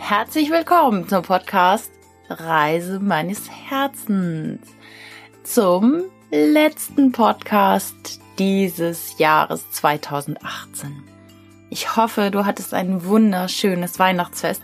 Herzlich 0.00 0.50
willkommen 0.50 1.06
zum 1.06 1.22
Podcast 1.22 1.92
Reise 2.30 2.98
meines 2.98 3.50
Herzens. 3.50 4.66
Zum 5.42 6.04
letzten 6.30 7.12
Podcast 7.12 8.18
dieses 8.38 9.18
Jahres 9.18 9.70
2018. 9.72 11.02
Ich 11.68 11.96
hoffe, 11.96 12.30
du 12.30 12.46
hattest 12.46 12.72
ein 12.72 13.04
wunderschönes 13.04 13.98
Weihnachtsfest. 13.98 14.62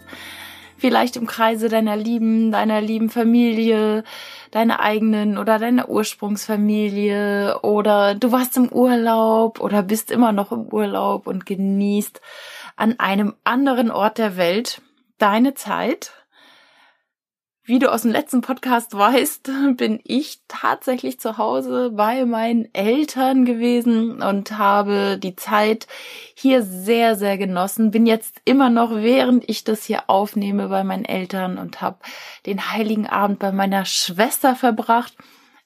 Vielleicht 0.79 1.17
im 1.17 1.27
Kreise 1.27 1.69
deiner 1.69 1.97
Lieben, 1.97 2.51
deiner 2.51 2.81
lieben 2.81 3.11
Familie, 3.11 4.05
deiner 4.51 4.81
eigenen 4.81 5.37
oder 5.37 5.59
deiner 5.59 5.91
Ursprungsfamilie 5.91 7.61
oder 7.61 8.15
du 8.15 8.33
warst 8.33 8.57
im 8.57 8.71
Urlaub 8.71 9.61
oder 9.61 9.83
bist 9.83 10.11
immer 10.11 10.33
noch 10.33 10.53
im 10.53 10.69
Urlaub 10.73 11.27
und 11.27 11.45
genießt 11.45 12.23
an 12.77 12.99
einem 12.99 13.35
anderen 13.45 13.91
Ort 13.91 14.17
der 14.17 14.39
Welt 14.39 14.81
deine 15.25 15.55
Zeit. 15.55 16.13
Wie 17.63 17.79
du 17.79 17.91
aus 17.91 18.03
dem 18.03 18.11
letzten 18.11 18.43
Podcast 18.43 18.95
weißt, 18.99 19.51
bin 19.79 19.99
ich 20.05 20.41
tatsächlich 20.49 21.19
zu 21.19 21.39
Hause 21.39 21.93
bei 21.95 22.27
meinen 22.27 22.69
Eltern 22.75 23.47
gewesen 23.47 24.21
und 24.21 24.59
habe 24.59 25.19
die 25.19 25.35
Zeit 25.35 25.87
hier 26.35 26.63
sehr, 26.63 27.17
sehr 27.17 27.39
genossen. 27.39 27.91
Bin 27.91 28.05
jetzt 28.05 28.43
immer 28.45 28.69
noch, 28.69 28.91
während 28.97 29.49
ich 29.49 29.65
das 29.65 29.85
hier 29.85 30.11
aufnehme, 30.11 30.69
bei 30.69 30.85
meinen 30.85 31.07
Eltern 31.07 31.57
und 31.57 31.81
habe 31.81 32.01
den 32.45 32.71
heiligen 32.71 33.07
Abend 33.07 33.39
bei 33.39 33.51
meiner 33.51 33.87
Schwester 33.87 34.55
verbracht. 34.55 35.17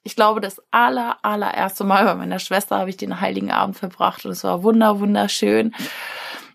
Ich 0.04 0.14
glaube, 0.14 0.40
das 0.40 0.62
aller, 0.70 1.18
allererste 1.22 1.82
Mal 1.82 2.04
bei 2.04 2.14
meiner 2.14 2.38
Schwester 2.38 2.78
habe 2.78 2.90
ich 2.90 2.96
den 2.96 3.20
heiligen 3.20 3.50
Abend 3.50 3.76
verbracht 3.76 4.24
und 4.24 4.30
es 4.30 4.44
war 4.44 4.62
wunder, 4.62 5.00
wunderschön. 5.00 5.74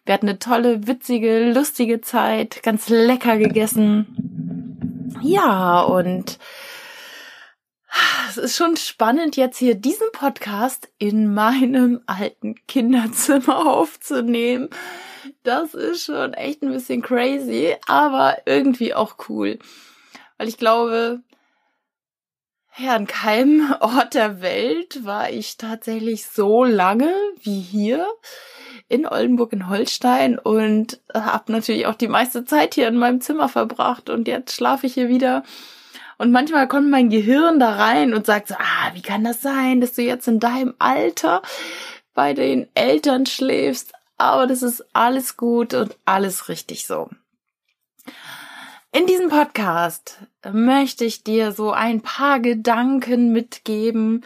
Wir 0.06 0.14
hatten 0.16 0.28
eine 0.28 0.40
tolle, 0.40 0.86
witzige, 0.86 1.52
lustige 1.54 2.02
Zeit, 2.02 2.62
ganz 2.62 2.90
lecker 2.90 3.38
gegessen. 3.38 5.14
Ja, 5.22 5.82
und 5.82 6.40
es 8.28 8.38
ist 8.38 8.58
schon 8.58 8.76
spannend, 8.76 9.38
jetzt 9.38 9.58
hier 9.58 9.76
diesen 9.76 10.12
Podcast 10.12 10.90
in 10.98 11.34
meinem 11.34 12.02
alten 12.06 12.56
Kinderzimmer 12.68 13.66
aufzunehmen. 13.73 14.70
Das 15.44 15.73
ist 15.73 16.04
schon 16.04 16.34
echt 16.34 16.64
ein 16.64 16.72
bisschen 16.72 17.02
crazy, 17.02 17.78
aber 17.88 18.40
irgendwie 18.45 18.94
auch 18.94 19.16
cool. 19.30 19.58
Weil 20.38 20.50
ich 20.50 20.58
glaube, 20.58 21.22
ja, 22.78 22.95
an 22.95 23.08
keinem 23.08 23.73
Ort 23.80 24.16
der 24.16 24.42
Welt 24.42 25.06
war 25.06 25.30
ich 25.30 25.56
tatsächlich 25.56 26.26
so 26.26 26.66
lange 26.66 27.14
wie 27.44 27.62
hier 27.62 28.06
in 28.89 29.08
Oldenburg 29.08 29.53
in 29.53 29.70
Holstein 29.70 30.38
und 30.38 31.00
habe 31.14 31.52
natürlich 31.52 31.88
auch 31.88 31.95
die 31.95 32.08
meiste 32.08 32.45
Zeit 32.45 32.76
hier 32.76 32.88
in 32.88 32.98
meinem 32.98 33.22
Zimmer 33.22 33.50
verbracht 33.50 34.09
und 34.09 34.28
jetzt 34.28 34.56
schlafe 34.56 34.88
ich 34.88 34.94
hier 34.94 35.09
wieder. 35.09 35.44
Und 36.17 36.31
manchmal 36.31 36.67
kommt 36.67 36.89
mein 36.89 37.09
Gehirn 37.09 37.59
da 37.59 37.76
rein 37.76 38.14
und 38.14 38.26
sagt 38.26 38.48
so, 38.48 38.56
ah, 38.56 38.92
wie 38.94 39.02
kann 39.02 39.23
das 39.23 39.42
sein, 39.42 39.81
dass 39.81 39.94
du 39.94 40.04
jetzt 40.04 40.28
in 40.28 40.39
deinem 40.39 40.73
Alter 40.80 41.42
bei 42.14 42.34
den 42.34 42.67
Eltern 42.76 43.26
schläfst? 43.26 43.94
Aber 44.17 44.48
das 44.48 44.61
ist 44.61 44.86
alles 44.94 45.38
gut 45.38 45.73
und 45.73 45.98
alles 46.06 46.50
richtig 46.50 46.86
so. 46.86 47.09
In 48.92 49.08
diesem 49.08 49.30
Podcast 49.30 50.20
möchte 50.52 51.04
ich 51.04 51.23
dir 51.23 51.52
so 51.52 51.72
ein 51.72 52.02
paar 52.02 52.39
Gedanken 52.39 53.31
mitgeben, 53.31 54.23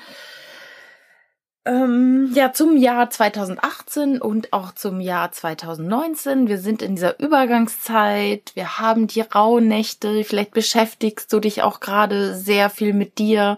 ähm, 1.68 2.32
ja, 2.34 2.54
zum 2.54 2.78
Jahr 2.78 3.10
2018 3.10 4.22
und 4.22 4.54
auch 4.54 4.74
zum 4.74 5.02
Jahr 5.02 5.32
2019. 5.32 6.48
Wir 6.48 6.60
sind 6.60 6.82
in 6.82 6.96
dieser 6.96 7.20
Übergangszeit. 7.20 8.52
Wir 8.56 8.80
haben 8.80 9.08
die 9.08 9.22
Rauhnächte. 9.22 10.24
Vielleicht 10.24 10.52
beschäftigst 10.52 11.32
du 11.34 11.40
dich 11.40 11.64
auch 11.64 11.80
gerade 11.80 12.36
sehr 12.36 12.70
viel 12.70 12.94
mit 12.94 13.18
dir. 13.18 13.58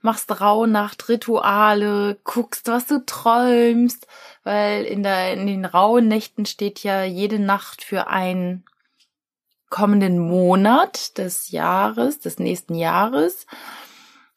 Machst 0.00 0.40
Rauhnacht-Rituale, 0.40 2.18
guckst, 2.24 2.66
was 2.66 2.86
du 2.86 3.06
träumst, 3.06 4.08
weil 4.42 4.82
in, 4.82 5.04
der, 5.04 5.34
in 5.34 5.46
den 5.46 5.64
Rauhnächten 5.64 6.44
steht 6.44 6.82
ja 6.82 7.04
jede 7.04 7.38
Nacht 7.38 7.84
für 7.84 8.08
einen 8.08 8.64
kommenden 9.70 10.18
Monat 10.18 11.16
des 11.18 11.52
Jahres, 11.52 12.18
des 12.18 12.40
nächsten 12.40 12.74
Jahres. 12.74 13.46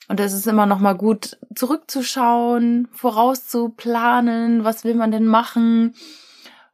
Und 0.08 0.20
es 0.20 0.34
ist 0.34 0.48
immer 0.48 0.66
noch 0.66 0.80
mal 0.80 0.94
gut, 0.94 1.38
zurückzuschauen, 1.56 2.88
vorauszuplanen, 2.92 4.64
was 4.64 4.84
will 4.84 4.96
man 4.96 5.12
denn 5.12 5.26
machen 5.26 5.96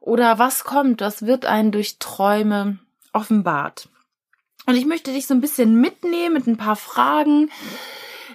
oder 0.00 0.38
was 0.38 0.64
kommt, 0.64 1.00
was 1.00 1.24
wird 1.24 1.46
einen 1.46 1.72
durch 1.72 1.98
Träume 1.98 2.78
offenbart. 3.12 3.88
Und 4.66 4.76
ich 4.76 4.86
möchte 4.86 5.12
dich 5.12 5.26
so 5.26 5.34
ein 5.34 5.40
bisschen 5.40 5.80
mitnehmen 5.80 6.34
mit 6.34 6.46
ein 6.46 6.56
paar 6.56 6.76
Fragen 6.76 7.50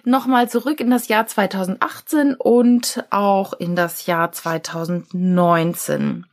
nochmal 0.03 0.49
zurück 0.49 0.79
in 0.79 0.89
das 0.89 1.07
Jahr 1.09 1.27
2018 1.27 2.35
und 2.35 3.05
auch 3.09 3.53
in 3.53 3.75
das 3.75 4.05
Jahr 4.05 4.31
2019. 4.31 6.25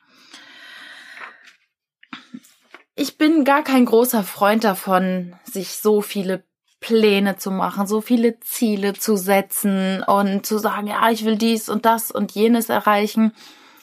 Ich 2.97 3.19
bin 3.19 3.45
gar 3.45 3.65
kein 3.65 3.85
großer 3.85 4.23
Freund 4.23 4.63
davon, 4.63 5.35
sich 5.45 5.79
so 5.79 6.01
viele 6.01 6.45
Pläne 6.84 7.39
zu 7.39 7.50
machen, 7.50 7.87
so 7.87 8.03
viele 8.03 8.39
Ziele 8.41 8.93
zu 8.93 9.17
setzen 9.17 10.03
und 10.03 10.45
zu 10.45 10.59
sagen, 10.59 10.87
ja, 10.87 11.09
ich 11.09 11.25
will 11.25 11.39
dies 11.39 11.71
und 11.71 11.87
das 11.87 12.11
und 12.11 12.33
jenes 12.33 12.69
erreichen. 12.69 13.33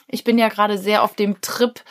Ich 0.06 0.22
bin 0.22 0.38
ja 0.38 0.48
gerade 0.48 0.78
sehr 0.78 1.02
auf 1.02 1.16
dem 1.16 1.40
Trip, 1.40 1.82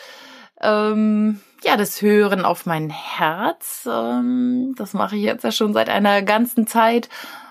ähm, 0.62 1.42
ja, 1.66 1.76
das 1.76 2.02
Hören 2.02 2.46
auf 2.46 2.66
mein 2.66 2.90
Herz. 2.90 3.86
Ähm, 3.92 4.74
das 4.78 4.94
mache 4.94 5.18
ich 5.18 5.24
jetzt 5.24 5.44
ja 5.44 5.52
schon 5.52 5.74
seit 5.74 5.90
einer 5.90 6.22
ganzen 6.22 6.66
Zeit 6.66 7.10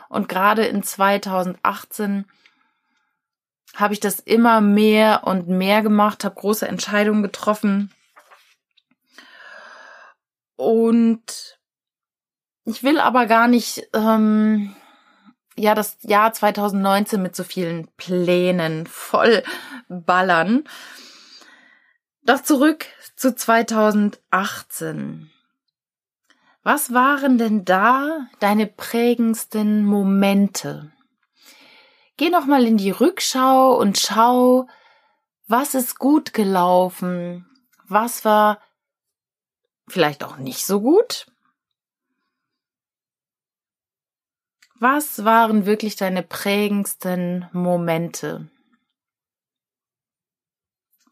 und 0.09 0.31
gerade 0.31 0.65
in 0.65 0.83
2018 0.83 2.25
habe 3.77 3.93
ich 3.93 4.01
das 4.01 4.21
immer 4.21 4.63
mehr 4.63 5.25
und 5.25 5.49
mehr 5.49 5.83
gemacht, 5.83 6.25
habe 6.25 6.35
große 6.35 6.67
Entscheidungen 6.67 7.23
getroffen 7.23 7.93
und 10.57 11.60
ich 12.71 12.83
will 12.85 13.01
aber 13.01 13.27
gar 13.27 13.49
nicht, 13.49 13.89
ähm, 13.93 14.75
ja, 15.57 15.75
das 15.75 15.99
Jahr 16.03 16.33
2019 16.33 17.21
mit 17.21 17.35
so 17.35 17.43
vielen 17.43 17.89
Plänen 17.97 18.87
voll 18.87 19.43
ballern. 19.89 20.65
Doch 22.23 22.43
zurück 22.43 22.87
zu 23.17 23.35
2018. 23.35 25.31
Was 26.63 26.93
waren 26.95 27.39
denn 27.39 27.65
da 27.65 28.29
deine 28.39 28.67
prägendsten 28.67 29.85
Momente? 29.85 30.93
Geh 32.19 32.31
noch 32.31 32.47
mal 32.47 32.65
in 32.67 32.77
die 32.77 32.91
Rückschau 32.91 33.75
und 33.77 33.99
schau, 33.99 34.69
was 35.49 35.75
ist 35.75 35.99
gut 35.99 36.35
gelaufen? 36.35 37.47
Was 37.89 38.25
war 38.25 38.61
vielleicht 39.89 40.23
auch 40.23 40.37
nicht 40.37 40.65
so 40.65 40.81
gut? 40.81 41.27
Was 44.83 45.27
waren 45.27 45.67
wirklich 45.67 45.97
deine 45.97 46.23
prägendsten 46.23 47.47
Momente? 47.53 48.49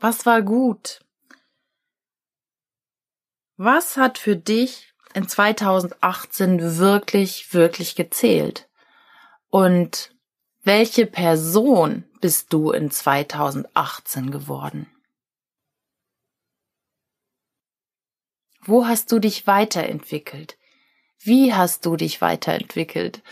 Was 0.00 0.24
war 0.24 0.40
gut? 0.40 1.04
Was 3.58 3.98
hat 3.98 4.16
für 4.16 4.36
dich 4.36 4.94
in 5.12 5.28
2018 5.28 6.78
wirklich, 6.78 7.52
wirklich 7.52 7.94
gezählt? 7.94 8.70
Und 9.50 10.16
welche 10.62 11.04
Person 11.04 12.04
bist 12.22 12.54
du 12.54 12.70
in 12.70 12.90
2018 12.90 14.30
geworden? 14.30 14.90
Wo 18.62 18.86
hast 18.86 19.12
du 19.12 19.18
dich 19.18 19.46
weiterentwickelt? 19.46 20.56
Wie 21.20 21.54
hast 21.54 21.84
du 21.86 21.96
dich 21.96 22.20
weiterentwickelt? 22.20 23.22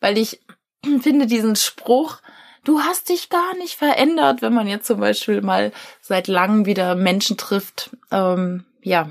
Weil 0.00 0.18
ich 0.18 0.40
finde 1.00 1.26
diesen 1.26 1.56
Spruch, 1.56 2.18
du 2.64 2.80
hast 2.80 3.08
dich 3.08 3.28
gar 3.28 3.56
nicht 3.56 3.74
verändert, 3.74 4.42
wenn 4.42 4.52
man 4.52 4.66
jetzt 4.66 4.86
zum 4.86 5.00
Beispiel 5.00 5.42
mal 5.42 5.72
seit 6.00 6.28
langem 6.28 6.66
wieder 6.66 6.94
Menschen 6.94 7.36
trifft, 7.36 7.90
ähm, 8.10 8.64
ja, 8.82 9.10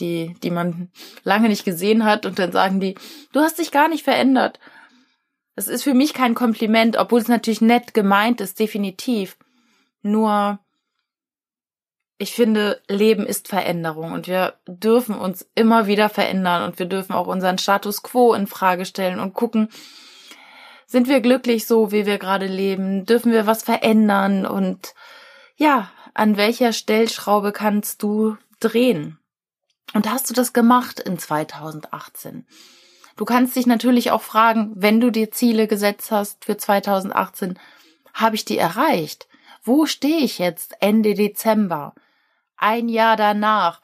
die, 0.00 0.34
die 0.42 0.50
man 0.50 0.90
lange 1.22 1.48
nicht 1.48 1.64
gesehen 1.64 2.04
hat 2.04 2.26
und 2.26 2.38
dann 2.38 2.52
sagen 2.52 2.80
die, 2.80 2.94
du 3.32 3.40
hast 3.40 3.58
dich 3.58 3.70
gar 3.70 3.88
nicht 3.88 4.04
verändert. 4.04 4.60
Das 5.54 5.68
ist 5.68 5.84
für 5.84 5.94
mich 5.94 6.12
kein 6.12 6.34
Kompliment, 6.34 6.98
obwohl 6.98 7.20
es 7.20 7.28
natürlich 7.28 7.62
nett 7.62 7.94
gemeint 7.94 8.42
ist, 8.42 8.58
definitiv. 8.58 9.38
Nur 10.02 10.58
ich 12.18 12.32
finde, 12.32 12.80
Leben 12.88 13.26
ist 13.26 13.48
Veränderung 13.48 14.12
und 14.12 14.26
wir 14.26 14.54
dürfen 14.66 15.14
uns 15.14 15.46
immer 15.54 15.86
wieder 15.86 16.08
verändern 16.08 16.62
und 16.62 16.78
wir 16.78 16.86
dürfen 16.86 17.12
auch 17.12 17.26
unseren 17.26 17.58
Status 17.58 18.02
quo 18.02 18.32
in 18.32 18.46
Frage 18.46 18.86
stellen 18.86 19.20
und 19.20 19.34
gucken, 19.34 19.68
sind 20.86 21.08
wir 21.08 21.20
glücklich 21.20 21.66
so, 21.66 21.92
wie 21.92 22.06
wir 22.06 22.18
gerade 22.18 22.46
leben? 22.46 23.04
Dürfen 23.04 23.32
wir 23.32 23.46
was 23.46 23.64
verändern? 23.64 24.46
Und 24.46 24.94
ja, 25.56 25.90
an 26.14 26.36
welcher 26.36 26.72
Stellschraube 26.72 27.52
kannst 27.52 28.02
du 28.02 28.36
drehen? 28.60 29.18
Und 29.94 30.10
hast 30.10 30.30
du 30.30 30.34
das 30.34 30.52
gemacht 30.52 31.00
in 31.00 31.18
2018? 31.18 32.46
Du 33.16 33.24
kannst 33.24 33.56
dich 33.56 33.66
natürlich 33.66 34.10
auch 34.10 34.22
fragen, 34.22 34.72
wenn 34.74 35.00
du 35.00 35.10
dir 35.10 35.30
Ziele 35.30 35.66
gesetzt 35.66 36.10
hast 36.10 36.44
für 36.44 36.56
2018, 36.56 37.58
habe 38.14 38.36
ich 38.36 38.44
die 38.44 38.58
erreicht? 38.58 39.26
Wo 39.62 39.86
stehe 39.86 40.18
ich 40.18 40.38
jetzt 40.38 40.74
Ende 40.80 41.14
Dezember? 41.14 41.94
Ein 42.56 42.88
Jahr 42.88 43.16
danach. 43.16 43.80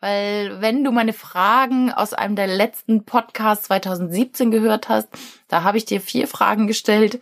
Weil 0.00 0.60
wenn 0.60 0.84
du 0.84 0.92
meine 0.92 1.12
Fragen 1.12 1.90
aus 1.90 2.12
einem 2.12 2.36
der 2.36 2.46
letzten 2.46 3.04
Podcasts 3.04 3.66
2017 3.66 4.50
gehört 4.50 4.88
hast, 4.88 5.08
da 5.48 5.62
habe 5.62 5.78
ich 5.78 5.84
dir 5.84 6.00
vier 6.00 6.28
Fragen 6.28 6.66
gestellt. 6.66 7.20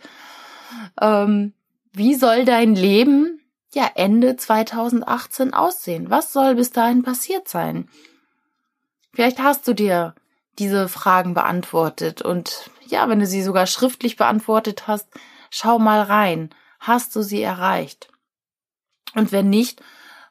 Ähm, 1.01 1.53
wie 1.93 2.15
soll 2.15 2.45
dein 2.45 2.75
Leben 2.75 3.41
ja 3.73 3.89
Ende 3.95 4.35
2018 4.35 5.53
aussehen? 5.53 6.09
Was 6.09 6.33
soll 6.33 6.55
bis 6.55 6.71
dahin 6.71 7.03
passiert 7.03 7.47
sein? 7.47 7.89
Vielleicht 9.13 9.39
hast 9.39 9.67
du 9.67 9.73
dir 9.73 10.13
diese 10.59 10.89
Fragen 10.89 11.33
beantwortet 11.33 12.21
und 12.21 12.69
ja, 12.87 13.09
wenn 13.09 13.19
du 13.19 13.25
sie 13.25 13.41
sogar 13.41 13.65
schriftlich 13.65 14.15
beantwortet 14.15 14.87
hast, 14.87 15.07
schau 15.49 15.79
mal 15.79 16.01
rein. 16.01 16.49
Hast 16.79 17.15
du 17.15 17.21
sie 17.21 17.41
erreicht? 17.41 18.09
Und 19.15 19.31
wenn 19.31 19.49
nicht, 19.49 19.81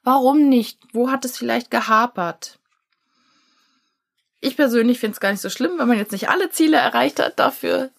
warum 0.04 0.48
nicht? 0.48 0.78
Wo 0.92 1.10
hat 1.10 1.24
es 1.24 1.36
vielleicht 1.36 1.70
gehapert? 1.70 2.58
Ich 4.40 4.56
persönlich 4.56 5.00
finde 5.00 5.14
es 5.14 5.20
gar 5.20 5.30
nicht 5.30 5.40
so 5.40 5.50
schlimm, 5.50 5.78
wenn 5.78 5.88
man 5.88 5.98
jetzt 5.98 6.12
nicht 6.12 6.28
alle 6.28 6.50
Ziele 6.50 6.76
erreicht 6.76 7.18
hat. 7.18 7.38
Dafür 7.38 7.90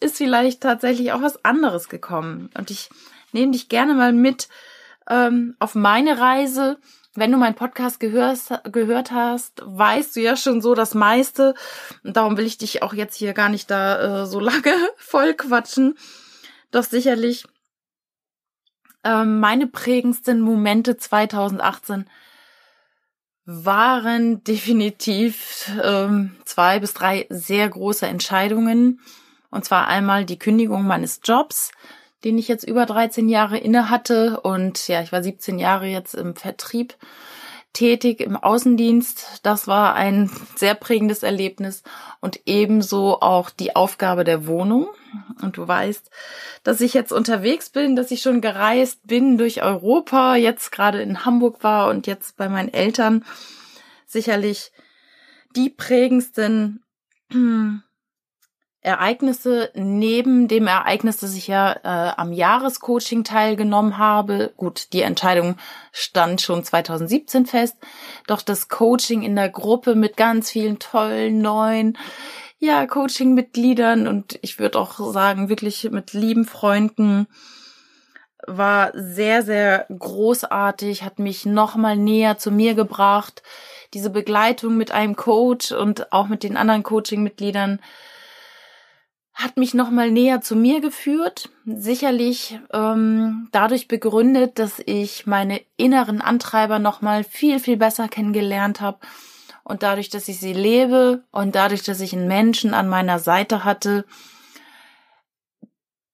ist 0.00 0.16
vielleicht 0.16 0.62
tatsächlich 0.62 1.12
auch 1.12 1.22
was 1.22 1.44
anderes 1.44 1.88
gekommen. 1.88 2.50
Und 2.56 2.70
ich 2.70 2.88
nehme 3.32 3.52
dich 3.52 3.68
gerne 3.68 3.94
mal 3.94 4.12
mit 4.12 4.48
ähm, 5.08 5.54
auf 5.58 5.74
meine 5.74 6.18
Reise 6.18 6.78
wenn 7.14 7.30
du 7.30 7.36
meinen 7.36 7.54
Podcast 7.54 8.00
gehörst, 8.00 8.52
gehört 8.64 9.12
hast, 9.12 9.62
weißt 9.64 10.16
du 10.16 10.20
ja 10.20 10.36
schon 10.36 10.62
so 10.62 10.74
das 10.74 10.94
meiste. 10.94 11.54
Und 12.04 12.16
darum 12.16 12.36
will 12.36 12.46
ich 12.46 12.56
dich 12.56 12.82
auch 12.82 12.94
jetzt 12.94 13.16
hier 13.16 13.34
gar 13.34 13.48
nicht 13.48 13.70
da 13.70 14.22
äh, 14.22 14.26
so 14.26 14.40
lange 14.40 14.74
voll 14.96 15.34
quatschen. 15.34 15.98
Doch 16.70 16.84
sicherlich 16.84 17.44
ähm, 19.04 19.40
meine 19.40 19.66
prägendsten 19.66 20.40
Momente 20.40 20.96
2018 20.96 22.08
waren 23.44 24.44
definitiv 24.44 25.70
ähm, 25.82 26.36
zwei 26.44 26.78
bis 26.78 26.94
drei 26.94 27.26
sehr 27.28 27.68
große 27.68 28.06
Entscheidungen. 28.06 29.00
Und 29.50 29.64
zwar 29.64 29.88
einmal 29.88 30.24
die 30.24 30.38
Kündigung 30.38 30.86
meines 30.86 31.20
Jobs 31.24 31.72
den 32.24 32.38
ich 32.38 32.48
jetzt 32.48 32.64
über 32.64 32.86
13 32.86 33.28
Jahre 33.28 33.58
inne 33.58 33.90
hatte. 33.90 34.40
Und 34.40 34.88
ja, 34.88 35.02
ich 35.02 35.12
war 35.12 35.22
17 35.22 35.58
Jahre 35.58 35.86
jetzt 35.86 36.14
im 36.14 36.34
Vertrieb 36.34 36.94
tätig, 37.72 38.20
im 38.20 38.36
Außendienst. 38.36 39.40
Das 39.42 39.66
war 39.66 39.94
ein 39.94 40.30
sehr 40.56 40.74
prägendes 40.74 41.22
Erlebnis 41.22 41.82
und 42.20 42.40
ebenso 42.46 43.20
auch 43.20 43.50
die 43.50 43.74
Aufgabe 43.76 44.24
der 44.24 44.46
Wohnung. 44.46 44.88
Und 45.42 45.56
du 45.56 45.66
weißt, 45.66 46.10
dass 46.62 46.80
ich 46.80 46.94
jetzt 46.94 47.12
unterwegs 47.12 47.70
bin, 47.70 47.96
dass 47.96 48.10
ich 48.10 48.22
schon 48.22 48.40
gereist 48.40 49.06
bin 49.06 49.38
durch 49.38 49.62
Europa, 49.62 50.36
jetzt 50.36 50.72
gerade 50.72 51.02
in 51.02 51.24
Hamburg 51.24 51.62
war 51.62 51.88
und 51.88 52.06
jetzt 52.06 52.36
bei 52.36 52.48
meinen 52.48 52.72
Eltern. 52.72 53.24
Sicherlich 54.06 54.72
die 55.54 55.70
prägendsten 55.70 56.82
Ereignisse 58.82 59.70
neben 59.74 60.48
dem 60.48 60.66
Ereignis, 60.66 61.16
dass 61.18 61.36
ich 61.36 61.46
ja 61.46 61.72
äh, 61.72 62.14
am 62.16 62.32
Jahrescoaching 62.32 63.22
teilgenommen 63.22 63.96
habe. 63.96 64.52
Gut, 64.56 64.92
die 64.92 65.02
Entscheidung 65.02 65.56
stand 65.92 66.42
schon 66.42 66.64
2017 66.64 67.46
fest. 67.46 67.76
Doch 68.26 68.42
das 68.42 68.68
Coaching 68.68 69.22
in 69.22 69.36
der 69.36 69.48
Gruppe 69.50 69.94
mit 69.94 70.16
ganz 70.16 70.50
vielen 70.50 70.80
tollen 70.80 71.40
neuen 71.40 71.96
ja, 72.58 72.86
Coaching-Mitgliedern 72.86 74.06
und 74.06 74.38
ich 74.40 74.60
würde 74.60 74.78
auch 74.78 75.12
sagen, 75.12 75.48
wirklich 75.48 75.88
mit 75.90 76.12
lieben 76.12 76.44
Freunden 76.44 77.26
war 78.46 78.92
sehr, 78.94 79.42
sehr 79.42 79.86
großartig, 79.96 81.02
hat 81.02 81.18
mich 81.18 81.44
nochmal 81.44 81.96
näher 81.96 82.38
zu 82.38 82.52
mir 82.52 82.74
gebracht. 82.74 83.42
Diese 83.94 84.10
Begleitung 84.10 84.76
mit 84.76 84.92
einem 84.92 85.16
Coach 85.16 85.72
und 85.72 86.12
auch 86.12 86.28
mit 86.28 86.44
den 86.44 86.56
anderen 86.56 86.84
Coaching-Mitgliedern 86.84 87.80
hat 89.34 89.56
mich 89.56 89.74
nochmal 89.74 90.10
näher 90.10 90.40
zu 90.40 90.54
mir 90.56 90.80
geführt. 90.80 91.50
Sicherlich 91.64 92.58
ähm, 92.72 93.48
dadurch 93.50 93.88
begründet, 93.88 94.58
dass 94.58 94.80
ich 94.84 95.26
meine 95.26 95.60
inneren 95.76 96.20
Antreiber 96.20 96.78
nochmal 96.78 97.24
viel, 97.24 97.58
viel 97.58 97.76
besser 97.76 98.08
kennengelernt 98.08 98.80
habe. 98.80 98.98
Und 99.64 99.82
dadurch, 99.82 100.10
dass 100.10 100.28
ich 100.28 100.38
sie 100.38 100.52
lebe 100.52 101.24
und 101.30 101.54
dadurch, 101.54 101.82
dass 101.82 102.00
ich 102.00 102.12
einen 102.12 102.28
Menschen 102.28 102.74
an 102.74 102.88
meiner 102.88 103.18
Seite 103.18 103.64
hatte, 103.64 104.04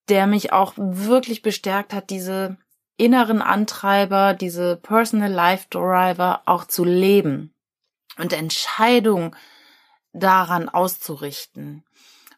der 0.08 0.26
mich 0.26 0.52
auch 0.52 0.74
wirklich 0.76 1.42
bestärkt 1.42 1.92
hat, 1.92 2.10
diese 2.10 2.56
inneren 2.96 3.42
Antreiber, 3.42 4.34
diese 4.34 4.76
Personal 4.76 5.30
Life 5.30 5.66
Driver 5.70 6.42
auch 6.46 6.64
zu 6.64 6.84
leben 6.84 7.54
und 8.18 8.32
Entscheidungen 8.32 9.34
daran 10.12 10.68
auszurichten 10.68 11.84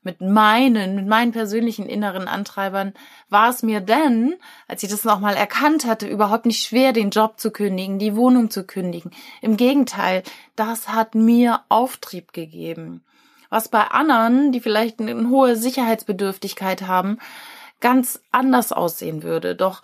mit 0.03 0.21
meinen, 0.21 0.95
mit 0.95 1.07
meinen 1.07 1.33
persönlichen 1.33 1.87
inneren 1.87 2.27
Antreibern 2.27 2.95
war 3.29 3.51
es 3.51 3.63
mir 3.63 3.81
denn, 3.81 4.35
als 4.67 4.83
ich 4.83 4.91
das 4.91 5.05
nochmal 5.05 5.35
erkannt 5.35 5.85
hatte, 5.85 6.07
überhaupt 6.07 6.47
nicht 6.47 6.67
schwer, 6.67 6.93
den 6.93 7.11
Job 7.11 7.39
zu 7.39 7.51
kündigen, 7.51 7.99
die 7.99 8.17
Wohnung 8.17 8.51
zu 8.51 8.65
kündigen. 8.65 9.11
Im 9.43 9.57
Gegenteil, 9.57 10.23
das 10.57 10.89
hat 10.89 11.15
mir 11.15 11.61
Auftrieb 11.69 12.33
gegeben. 12.33 13.05
Was 13.51 13.69
bei 13.69 13.83
anderen, 13.83 14.53
die 14.53 14.61
vielleicht 14.61 15.01
eine 15.01 15.29
hohe 15.29 15.57
Sicherheitsbedürftigkeit 15.57 16.83
haben, 16.83 17.19
ganz 17.81 18.23
anders 18.31 18.73
aussehen 18.73 19.23
würde. 19.23 19.55
Doch 19.55 19.83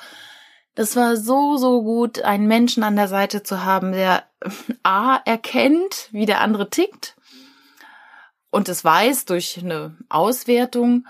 das 0.74 0.94
war 0.96 1.16
so, 1.16 1.56
so 1.56 1.82
gut, 1.82 2.22
einen 2.22 2.46
Menschen 2.46 2.84
an 2.84 2.96
der 2.96 3.08
Seite 3.08 3.42
zu 3.42 3.64
haben, 3.64 3.92
der 3.92 4.24
A 4.82 5.16
erkennt, 5.24 6.08
wie 6.12 6.26
der 6.26 6.40
andere 6.40 6.70
tickt 6.70 7.15
und 8.56 8.70
es 8.70 8.82
weiß 8.82 9.26
durch 9.26 9.58
eine 9.58 9.98
Auswertung 10.08 11.06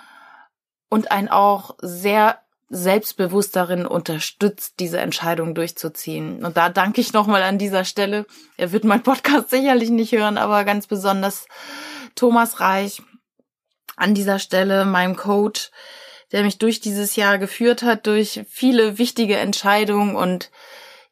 und 0.88 1.12
ein 1.12 1.28
auch 1.28 1.76
sehr 1.80 2.40
selbstbewusst 2.70 3.54
darin 3.54 3.86
unterstützt, 3.86 4.80
diese 4.80 4.98
Entscheidung 4.98 5.54
durchzuziehen. 5.54 6.44
Und 6.44 6.56
da 6.56 6.70
danke 6.70 7.00
ich 7.00 7.12
nochmal 7.12 7.44
an 7.44 7.56
dieser 7.56 7.84
Stelle. 7.84 8.26
Er 8.56 8.72
wird 8.72 8.82
mein 8.82 9.04
Podcast 9.04 9.50
sicherlich 9.50 9.90
nicht 9.90 10.10
hören, 10.10 10.38
aber 10.38 10.64
ganz 10.64 10.88
besonders 10.88 11.46
Thomas 12.16 12.58
Reich 12.58 13.00
an 13.94 14.12
dieser 14.12 14.40
Stelle, 14.40 14.84
meinem 14.84 15.14
Coach, 15.14 15.70
der 16.32 16.42
mich 16.42 16.58
durch 16.58 16.80
dieses 16.80 17.14
Jahr 17.14 17.38
geführt 17.38 17.84
hat, 17.84 18.08
durch 18.08 18.44
viele 18.48 18.98
wichtige 18.98 19.36
Entscheidungen 19.36 20.16
und 20.16 20.50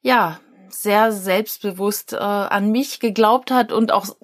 ja, 0.03 0.41
sehr 0.69 1.13
selbstbewusst 1.13 2.13
äh, 2.13 2.17
an 2.17 2.73
mich 2.73 2.99
geglaubt 2.99 3.53
hat 3.53 3.71
und 3.71 3.93
auch 3.93 4.17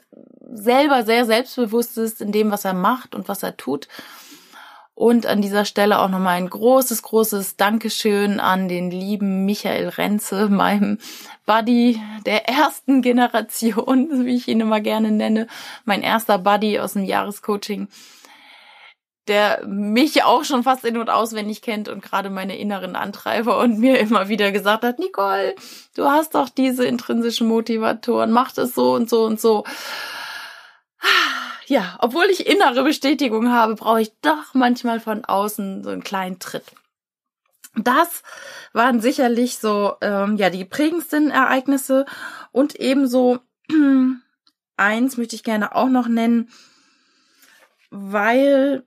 selber 0.52 1.04
sehr 1.04 1.24
selbstbewusst 1.26 1.96
ist 1.98 2.20
in 2.20 2.32
dem, 2.32 2.50
was 2.50 2.64
er 2.64 2.74
macht 2.74 3.14
und 3.14 3.28
was 3.28 3.42
er 3.42 3.56
tut. 3.56 3.88
Und 4.94 5.24
an 5.24 5.40
dieser 5.40 5.64
Stelle 5.64 5.98
auch 5.98 6.10
nochmal 6.10 6.36
ein 6.36 6.50
großes, 6.50 7.02
großes 7.02 7.56
Dankeschön 7.56 8.38
an 8.38 8.68
den 8.68 8.90
lieben 8.90 9.46
Michael 9.46 9.88
Renze, 9.88 10.48
meinem 10.50 10.98
Buddy 11.46 12.00
der 12.26 12.48
ersten 12.48 13.00
Generation, 13.00 14.08
wie 14.26 14.36
ich 14.36 14.48
ihn 14.48 14.60
immer 14.60 14.80
gerne 14.80 15.10
nenne. 15.10 15.46
Mein 15.84 16.02
erster 16.02 16.38
Buddy 16.38 16.78
aus 16.80 16.92
dem 16.92 17.04
Jahrescoaching, 17.04 17.88
der 19.26 19.64
mich 19.66 20.22
auch 20.24 20.44
schon 20.44 20.64
fast 20.64 20.84
in- 20.84 20.98
und 20.98 21.08
auswendig 21.08 21.62
kennt 21.62 21.88
und 21.88 22.02
gerade 22.02 22.28
meine 22.28 22.58
inneren 22.58 22.94
Antreiber 22.94 23.58
und 23.58 23.78
mir 23.78 23.98
immer 24.00 24.28
wieder 24.28 24.52
gesagt 24.52 24.84
hat, 24.84 24.98
Nicole, 24.98 25.54
du 25.94 26.04
hast 26.04 26.34
doch 26.34 26.50
diese 26.50 26.84
intrinsischen 26.84 27.48
Motivatoren, 27.48 28.32
mach 28.32 28.52
das 28.52 28.74
so 28.74 28.92
und 28.92 29.08
so 29.08 29.24
und 29.24 29.40
so 29.40 29.64
ja, 31.66 31.96
obwohl 32.00 32.26
ich 32.26 32.46
innere 32.46 32.82
Bestätigung 32.82 33.50
habe, 33.50 33.76
brauche 33.76 34.02
ich 34.02 34.12
doch 34.22 34.54
manchmal 34.54 35.00
von 35.00 35.24
außen 35.24 35.84
so 35.84 35.90
einen 35.90 36.02
kleinen 36.02 36.38
Tritt. 36.38 36.64
Das 37.76 38.22
waren 38.72 39.00
sicherlich 39.00 39.58
so 39.58 39.94
ähm, 40.00 40.36
ja 40.36 40.50
die 40.50 40.64
prägendsten 40.64 41.30
Ereignisse 41.30 42.04
und 42.50 42.74
ebenso 42.74 43.38
eins 44.76 45.16
möchte 45.16 45.36
ich 45.36 45.44
gerne 45.44 45.74
auch 45.76 45.88
noch 45.88 46.08
nennen, 46.08 46.50
weil 47.90 48.84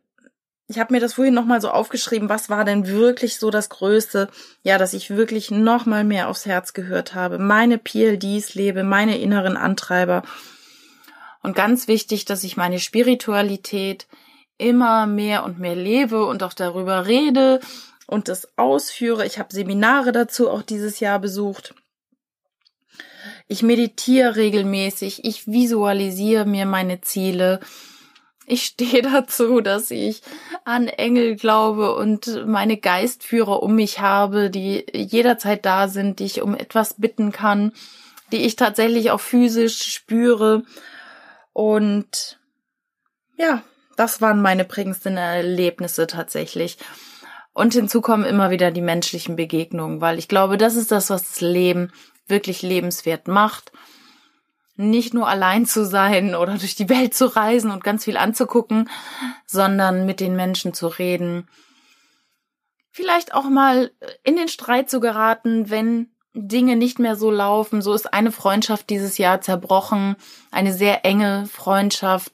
ich 0.68 0.80
habe 0.80 0.94
mir 0.94 1.00
das 1.00 1.14
vorhin 1.14 1.34
noch 1.34 1.46
mal 1.46 1.62
so 1.62 1.70
aufgeschrieben, 1.70 2.30
was 2.30 2.50
war 2.50 2.66
denn 2.66 2.88
wirklich 2.88 3.38
so 3.38 3.52
das 3.52 3.70
Größte, 3.70 4.30
ja, 4.64 4.78
dass 4.78 4.94
ich 4.94 5.10
wirklich 5.10 5.52
noch 5.52 5.86
mal 5.86 6.04
mehr 6.04 6.30
aufs 6.30 6.46
Herz 6.46 6.74
gehört 6.74 7.16
habe, 7.16 7.38
meine 7.38 7.78
PLDs 7.78 8.56
lebe, 8.56 8.84
meine 8.84 9.18
inneren 9.18 9.56
Antreiber 9.56 10.24
und 11.44 11.56
ganz 11.56 11.88
wichtig, 11.88 12.26
dass 12.26 12.44
ich 12.44 12.58
meine 12.58 12.80
Spiritualität 12.80 14.08
immer 14.58 15.06
mehr 15.06 15.44
und 15.44 15.60
mehr 15.60 15.76
lebe 15.76 16.26
und 16.26 16.42
auch 16.42 16.54
darüber 16.54 17.06
rede 17.06 17.60
und 18.08 18.30
das 18.30 18.58
ausführe. 18.58 19.26
Ich 19.26 19.40
habe 19.40 19.54
Seminare 19.54 20.12
dazu 20.12 20.50
auch 20.50 20.62
dieses 20.62 21.00
Jahr 21.00 21.20
besucht. 21.20 21.76
Ich 23.48 23.62
meditiere 23.62 24.38
regelmäßig, 24.38 25.26
ich 25.26 25.48
visualisiere 25.48 26.46
mir 26.46 26.66
meine 26.66 27.02
Ziele. 27.02 27.60
Ich 28.46 28.64
stehe 28.64 29.02
dazu, 29.14 29.60
dass 29.60 29.92
ich 29.92 30.22
an 30.64 30.88
Engel 30.88 31.36
glaube 31.36 31.96
und 31.96 32.46
meine 32.48 32.78
Geistführer 32.78 33.62
um 33.62 33.76
mich 33.76 34.00
habe, 34.00 34.50
die 34.50 34.86
jederzeit 34.94 35.66
da 35.66 35.90
sind, 35.90 36.20
die 36.20 36.26
ich 36.26 36.42
um 36.42 36.56
etwas 36.56 36.96
bitten 36.96 37.32
kann, 37.34 37.74
die 38.32 38.46
ich 38.46 38.56
tatsächlich 38.56 39.12
auch 39.12 39.20
physisch 39.20 39.94
spüre. 39.94 40.64
Und 41.54 42.40
ja, 43.38 43.64
das 43.96 44.22
waren 44.22 44.42
meine 44.42 44.66
prägendsten 44.66 45.18
Erlebnisse 45.18 46.08
tatsächlich. 46.08 46.78
Und 47.54 47.74
hinzu 47.74 48.02
kommen 48.02 48.26
immer 48.26 48.50
wieder 48.50 48.72
die 48.72 48.82
menschlichen 48.82 49.36
Begegnungen, 49.36 50.02
weil 50.02 50.18
ich 50.18 50.28
glaube, 50.28 50.58
das 50.58 50.76
ist 50.76 50.92
das, 50.92 51.12
was 51.12 51.30
das 51.30 51.42
Leben 51.42 51.92
wirklich 52.28 52.64
lebenswert 52.64 53.28
macht. 53.28 53.72
Nicht 54.76 55.14
nur 55.14 55.28
allein 55.28 55.68
zu 55.68 55.86
sein 55.86 56.34
oder 56.36 56.58
durch 56.58 56.76
die 56.76 56.90
Welt 56.90 57.14
zu 57.14 57.26
reisen 57.36 57.70
und 57.70 57.84
ganz 57.84 58.06
viel 58.06 58.18
anzugucken, 58.18 58.90
sondern 59.46 60.06
mit 60.06 60.20
den 60.20 60.36
Menschen 60.36 60.74
zu 60.74 60.88
reden. 60.88 61.48
Vielleicht 62.90 63.34
auch 63.34 63.50
mal 63.50 63.92
in 64.24 64.36
den 64.36 64.48
Streit 64.48 64.90
zu 64.90 65.00
geraten, 65.00 65.70
wenn 65.70 66.13
Dinge 66.34 66.76
nicht 66.76 67.00
mehr 67.00 67.16
so 67.16 67.32
laufen. 67.32 67.82
So 67.82 67.94
ist 67.94 68.14
eine 68.14 68.32
Freundschaft 68.32 68.90
dieses 68.90 69.18
Jahr 69.18 69.42
zerbrochen, 69.42 70.16
eine 70.52 70.74
sehr 70.74 71.06
enge 71.06 71.46
Freundschaft 71.52 72.34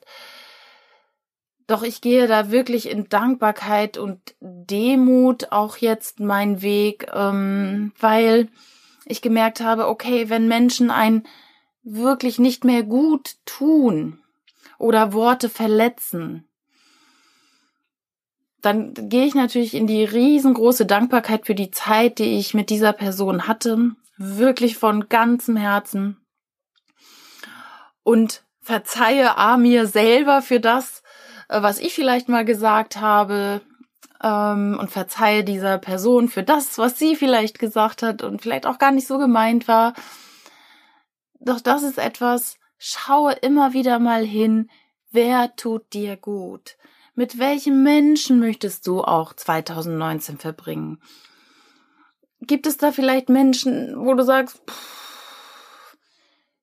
doch 1.69 1.83
ich 1.83 2.01
gehe 2.01 2.25
da 2.27 2.49
wirklich 2.49 2.89
in 2.89 3.09
Dankbarkeit 3.09 3.99
und 3.99 4.35
Demut 4.41 5.51
auch 5.51 5.77
jetzt 5.77 6.19
meinen 6.19 6.63
Weg, 6.63 7.05
ähm, 7.13 7.93
weil 7.99 8.49
ich 9.05 9.21
gemerkt 9.21 9.61
habe, 9.61 9.87
okay, 9.87 10.29
wenn 10.29 10.47
Menschen 10.47 10.89
ein 10.89 11.27
wirklich 11.83 12.39
nicht 12.39 12.63
mehr 12.63 12.81
gut 12.81 13.35
tun 13.45 14.19
oder 14.79 15.13
Worte 15.13 15.47
verletzen, 15.47 16.48
dann 18.61 18.93
gehe 18.93 19.25
ich 19.25 19.35
natürlich 19.35 19.73
in 19.73 19.87
die 19.87 20.03
riesengroße 20.03 20.85
Dankbarkeit 20.85 21.45
für 21.45 21.55
die 21.55 21.71
Zeit, 21.71 22.19
die 22.19 22.37
ich 22.37 22.53
mit 22.53 22.69
dieser 22.69 22.93
Person 22.93 23.47
hatte, 23.47 23.91
wirklich 24.17 24.77
von 24.77 25.07
ganzem 25.07 25.55
Herzen 25.55 26.17
und 28.03 28.43
verzeihe 28.59 29.37
A 29.37 29.57
mir 29.57 29.87
selber 29.87 30.41
für 30.41 30.59
das, 30.59 31.03
äh, 31.47 31.61
was 31.61 31.79
ich 31.79 31.93
vielleicht 31.93 32.29
mal 32.29 32.45
gesagt 32.45 32.97
habe 32.97 33.61
ähm, 34.21 34.77
und 34.79 34.91
verzeihe 34.91 35.43
dieser 35.43 35.77
Person 35.77 36.27
für 36.27 36.43
das, 36.43 36.77
was 36.77 36.99
sie 36.99 37.15
vielleicht 37.15 37.59
gesagt 37.59 38.03
hat 38.03 38.21
und 38.23 38.41
vielleicht 38.41 38.65
auch 38.65 38.77
gar 38.77 38.91
nicht 38.91 39.07
so 39.07 39.17
gemeint 39.17 39.67
war. 39.67 39.93
Doch 41.39 41.61
das 41.61 41.83
ist 41.83 41.97
etwas, 41.97 42.57
schaue 42.77 43.33
immer 43.33 43.73
wieder 43.73 43.99
mal 43.99 44.23
hin, 44.23 44.69
wer 45.11 45.55
tut 45.55 45.93
dir 45.93 46.17
gut? 46.17 46.77
Mit 47.19 47.37
welchem 47.37 47.83
Menschen 47.83 48.39
möchtest 48.39 48.87
du 48.87 49.01
auch 49.01 49.33
2019 49.33 50.37
verbringen? 50.37 51.01
Gibt 52.39 52.65
es 52.65 52.77
da 52.77 52.93
vielleicht 52.93 53.27
Menschen, 53.27 53.93
wo 53.97 54.13
du 54.13 54.23
sagst, 54.23 54.61
pff, 54.65 55.97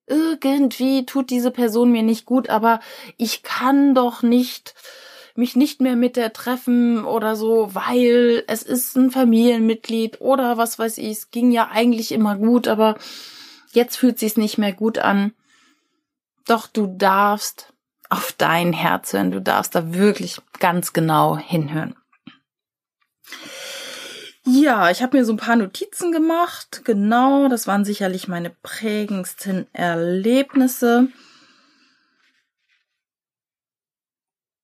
irgendwie 0.07 1.05
tut 1.05 1.29
diese 1.29 1.51
Person 1.51 1.91
mir 1.91 2.01
nicht 2.01 2.25
gut, 2.25 2.49
aber 2.49 2.79
ich 3.17 3.43
kann 3.43 3.93
doch 3.93 4.23
nicht 4.23 4.73
mich 5.35 5.55
nicht 5.55 5.79
mehr 5.79 5.95
mit 5.95 6.15
der 6.15 6.33
treffen 6.33 7.05
oder 7.05 7.35
so, 7.35 7.75
weil 7.75 8.43
es 8.47 8.63
ist 8.63 8.97
ein 8.97 9.11
Familienmitglied 9.11 10.21
oder 10.21 10.57
was 10.57 10.79
weiß 10.79 10.97
ich. 10.97 11.11
Es 11.11 11.29
ging 11.29 11.51
ja 11.51 11.69
eigentlich 11.71 12.11
immer 12.11 12.35
gut, 12.35 12.67
aber 12.67 12.97
jetzt 13.73 13.95
fühlt 13.95 14.17
sich's 14.17 14.37
nicht 14.37 14.57
mehr 14.57 14.73
gut 14.73 14.97
an. 14.97 15.33
Doch 16.47 16.65
du 16.65 16.87
darfst 16.87 17.75
auf 18.09 18.33
dein 18.37 18.73
Herz 18.73 19.13
hören. 19.13 19.31
Du 19.31 19.41
darfst 19.41 19.75
da 19.75 19.93
wirklich 19.93 20.39
ganz 20.59 20.93
genau 20.93 21.37
hinhören. 21.37 21.95
Ja, 24.45 24.89
ich 24.89 25.01
habe 25.01 25.17
mir 25.17 25.25
so 25.25 25.33
ein 25.33 25.37
paar 25.37 25.57
Notizen 25.57 26.13
gemacht. 26.13 26.81
Genau, 26.85 27.49
das 27.49 27.67
waren 27.67 27.83
sicherlich 27.83 28.29
meine 28.29 28.49
prägendsten 28.49 29.67
Erlebnisse. 29.73 31.09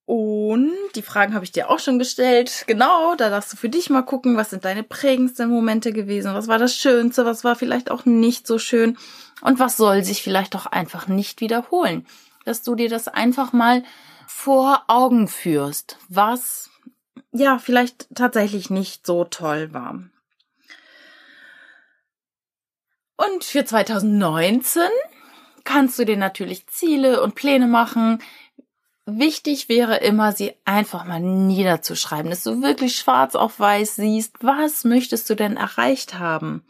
Und 0.05 0.71
die 0.95 1.01
Fragen 1.01 1.33
habe 1.33 1.43
ich 1.43 1.51
dir 1.51 1.69
auch 1.69 1.79
schon 1.79 1.99
gestellt. 1.99 2.63
Genau, 2.67 3.15
da 3.15 3.29
darfst 3.29 3.53
du 3.53 3.57
für 3.57 3.69
dich 3.69 3.89
mal 3.89 4.03
gucken, 4.03 4.37
was 4.37 4.51
sind 4.51 4.63
deine 4.63 4.83
prägendsten 4.83 5.49
Momente 5.49 5.91
gewesen, 5.91 6.33
was 6.33 6.47
war 6.47 6.59
das 6.59 6.75
Schönste, 6.75 7.25
was 7.25 7.43
war 7.43 7.55
vielleicht 7.55 7.89
auch 7.89 8.05
nicht 8.05 8.45
so 8.45 8.59
schön 8.59 8.97
und 9.41 9.59
was 9.59 9.75
soll 9.75 10.03
sich 10.03 10.21
vielleicht 10.21 10.55
auch 10.55 10.65
einfach 10.65 11.07
nicht 11.07 11.41
wiederholen. 11.41 12.05
Dass 12.45 12.61
du 12.61 12.75
dir 12.75 12.89
das 12.89 13.07
einfach 13.07 13.53
mal 13.53 13.83
vor 14.27 14.83
Augen 14.87 15.27
führst, 15.27 15.97
was 16.09 16.69
ja, 17.33 17.57
vielleicht 17.57 18.07
tatsächlich 18.15 18.69
nicht 18.69 19.05
so 19.05 19.25
toll 19.25 19.73
war. 19.73 19.99
Und 23.17 23.43
für 23.43 23.65
2019 23.65 24.83
kannst 25.63 25.97
du 25.97 26.05
dir 26.05 26.17
natürlich 26.17 26.67
Ziele 26.67 27.21
und 27.21 27.35
Pläne 27.35 27.67
machen. 27.67 28.21
Wichtig 29.05 29.67
wäre 29.67 29.97
immer, 29.97 30.31
sie 30.31 30.53
einfach 30.63 31.05
mal 31.05 31.19
niederzuschreiben, 31.19 32.29
dass 32.29 32.43
du 32.43 32.61
wirklich 32.61 32.95
schwarz 32.95 33.35
auf 33.35 33.59
weiß 33.59 33.95
siehst, 33.95 34.35
was 34.41 34.83
möchtest 34.83 35.29
du 35.29 35.35
denn 35.35 35.57
erreicht 35.57 36.19
haben? 36.19 36.63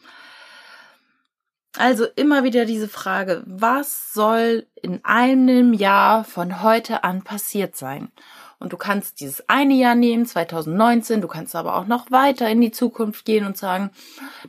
Also 1.76 2.06
immer 2.16 2.44
wieder 2.44 2.66
diese 2.66 2.88
Frage, 2.88 3.42
was 3.48 4.14
soll 4.14 4.68
in 4.82 5.04
einem 5.04 5.74
Jahr 5.74 6.24
von 6.24 6.62
heute 6.62 7.04
an 7.04 7.24
passiert 7.24 7.76
sein? 7.76 8.12
Und 8.60 8.74
du 8.74 8.78
kannst 8.78 9.20
dieses 9.20 9.50
eine 9.50 9.74
Jahr 9.74 9.96
nehmen, 9.96 10.26
2019, 10.26 11.20
du 11.22 11.28
kannst 11.28 11.56
aber 11.56 11.76
auch 11.76 11.88
noch 11.88 12.12
weiter 12.12 12.48
in 12.50 12.62
die 12.62 12.72
Zukunft 12.72 13.26
gehen 13.26 13.46
und 13.46 13.58
sagen, 13.58 13.92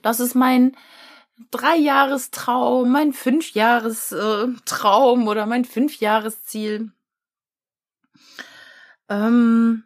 das 0.02 0.20
ist 0.20 0.34
mein 0.34 0.76
Dreijahrestraum, 1.50 2.92
mein 2.92 3.12
Fünfjahrestraum 3.12 5.26
oder 5.26 5.46
mein 5.46 5.64
Fünfjahresziel. 5.64 6.92
Ähm, 9.08 9.82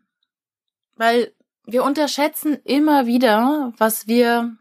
weil 0.97 1.33
wir 1.65 1.85
unterschätzen 1.85 2.59
immer 2.65 3.07
wieder, 3.07 3.73
was 3.79 4.09
wir 4.09 4.57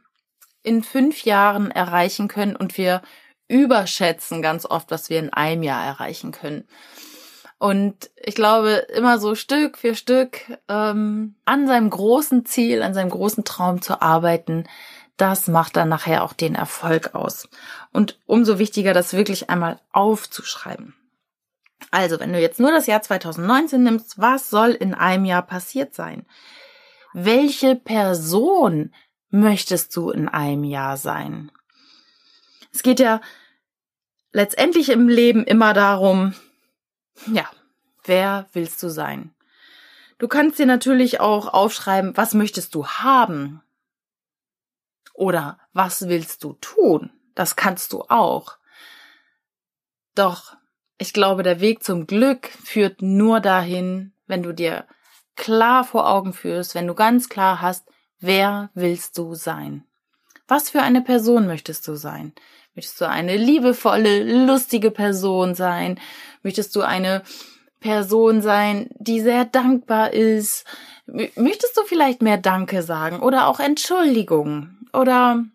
in 0.67 0.83
fünf 0.83 1.23
Jahren 1.23 1.71
erreichen 1.71 2.27
können 2.27 2.57
und 2.57 2.77
wir 2.77 3.01
überschätzen 3.47 4.41
ganz 4.41 4.65
oft, 4.65 4.91
was 4.91 5.09
wir 5.09 5.17
in 5.19 5.31
einem 5.31 5.63
Jahr 5.63 5.85
erreichen 5.85 6.33
können. 6.33 6.67
Und 7.57 8.11
ich 8.17 8.35
glaube, 8.35 8.85
immer 8.93 9.17
so 9.17 9.33
Stück 9.33 9.77
für 9.77 9.95
Stück 9.95 10.41
ähm, 10.67 11.35
an 11.45 11.67
seinem 11.67 11.89
großen 11.89 12.45
Ziel, 12.45 12.83
an 12.83 12.93
seinem 12.93 13.09
großen 13.09 13.45
Traum 13.45 13.81
zu 13.81 14.01
arbeiten, 14.01 14.65
das 15.15 15.47
macht 15.47 15.77
dann 15.77 15.87
nachher 15.87 16.23
auch 16.23 16.33
den 16.33 16.53
Erfolg 16.53 17.15
aus. 17.15 17.47
Und 17.93 18.19
umso 18.25 18.59
wichtiger, 18.59 18.93
das 18.93 19.13
wirklich 19.13 19.49
einmal 19.49 19.79
aufzuschreiben. 19.93 20.95
Also, 21.91 22.19
wenn 22.19 22.33
du 22.33 22.41
jetzt 22.41 22.59
nur 22.59 22.71
das 22.71 22.87
Jahr 22.87 23.01
2019 23.01 23.81
nimmst, 23.81 24.19
was 24.19 24.49
soll 24.49 24.71
in 24.71 24.93
einem 24.93 25.23
Jahr 25.23 25.43
passiert 25.43 25.95
sein? 25.95 26.25
Welche 27.13 27.75
Person 27.75 28.91
möchtest 29.29 29.95
du 29.95 30.09
in 30.09 30.27
einem 30.27 30.63
Jahr 30.63 30.97
sein? 30.97 31.51
Es 32.73 32.83
geht 32.83 32.99
ja 32.99 33.21
letztendlich 34.31 34.89
im 34.89 35.07
Leben 35.09 35.43
immer 35.43 35.73
darum, 35.73 36.33
ja, 37.25 37.49
wer 38.03 38.47
willst 38.53 38.81
du 38.83 38.89
sein? 38.89 39.33
Du 40.17 40.27
kannst 40.27 40.59
dir 40.59 40.65
natürlich 40.65 41.19
auch 41.19 41.53
aufschreiben, 41.53 42.17
was 42.17 42.33
möchtest 42.33 42.73
du 42.75 42.87
haben? 42.87 43.61
Oder 45.13 45.59
was 45.73 46.07
willst 46.07 46.43
du 46.43 46.53
tun? 46.53 47.11
Das 47.35 47.55
kannst 47.55 47.93
du 47.93 48.03
auch. 48.03 48.57
Doch 50.15 50.57
ich 50.97 51.13
glaube, 51.13 51.43
der 51.43 51.59
Weg 51.59 51.83
zum 51.83 52.07
Glück 52.07 52.47
führt 52.47 53.01
nur 53.01 53.39
dahin, 53.39 54.13
wenn 54.25 54.41
du 54.41 54.53
dir 54.53 54.87
klar 55.35 55.83
vor 55.83 56.09
Augen 56.09 56.33
führst, 56.33 56.73
wenn 56.73 56.87
du 56.87 56.95
ganz 56.95 57.29
klar 57.29 57.61
hast, 57.61 57.87
wer 58.19 58.69
willst 58.73 59.17
du 59.17 59.35
sein? 59.35 59.83
Was 60.47 60.69
für 60.69 60.81
eine 60.81 61.01
Person 61.01 61.47
möchtest 61.47 61.87
du 61.87 61.95
sein? 61.95 62.33
Möchtest 62.75 63.01
du 63.01 63.09
eine 63.09 63.37
liebevolle, 63.37 64.45
lustige 64.45 64.91
Person 64.91 65.55
sein? 65.55 65.99
Möchtest 66.43 66.75
du 66.75 66.81
eine 66.81 67.23
Person 67.79 68.41
sein, 68.41 68.89
die 68.95 69.21
sehr 69.21 69.45
dankbar 69.45 70.13
ist? 70.13 70.65
Möchtest 71.05 71.77
du 71.77 71.83
vielleicht 71.83 72.21
mehr 72.21 72.37
Danke 72.37 72.83
sagen 72.83 73.19
oder 73.19 73.47
auch 73.47 73.59
Entschuldigung? 73.59 74.77
Oder 74.93 75.45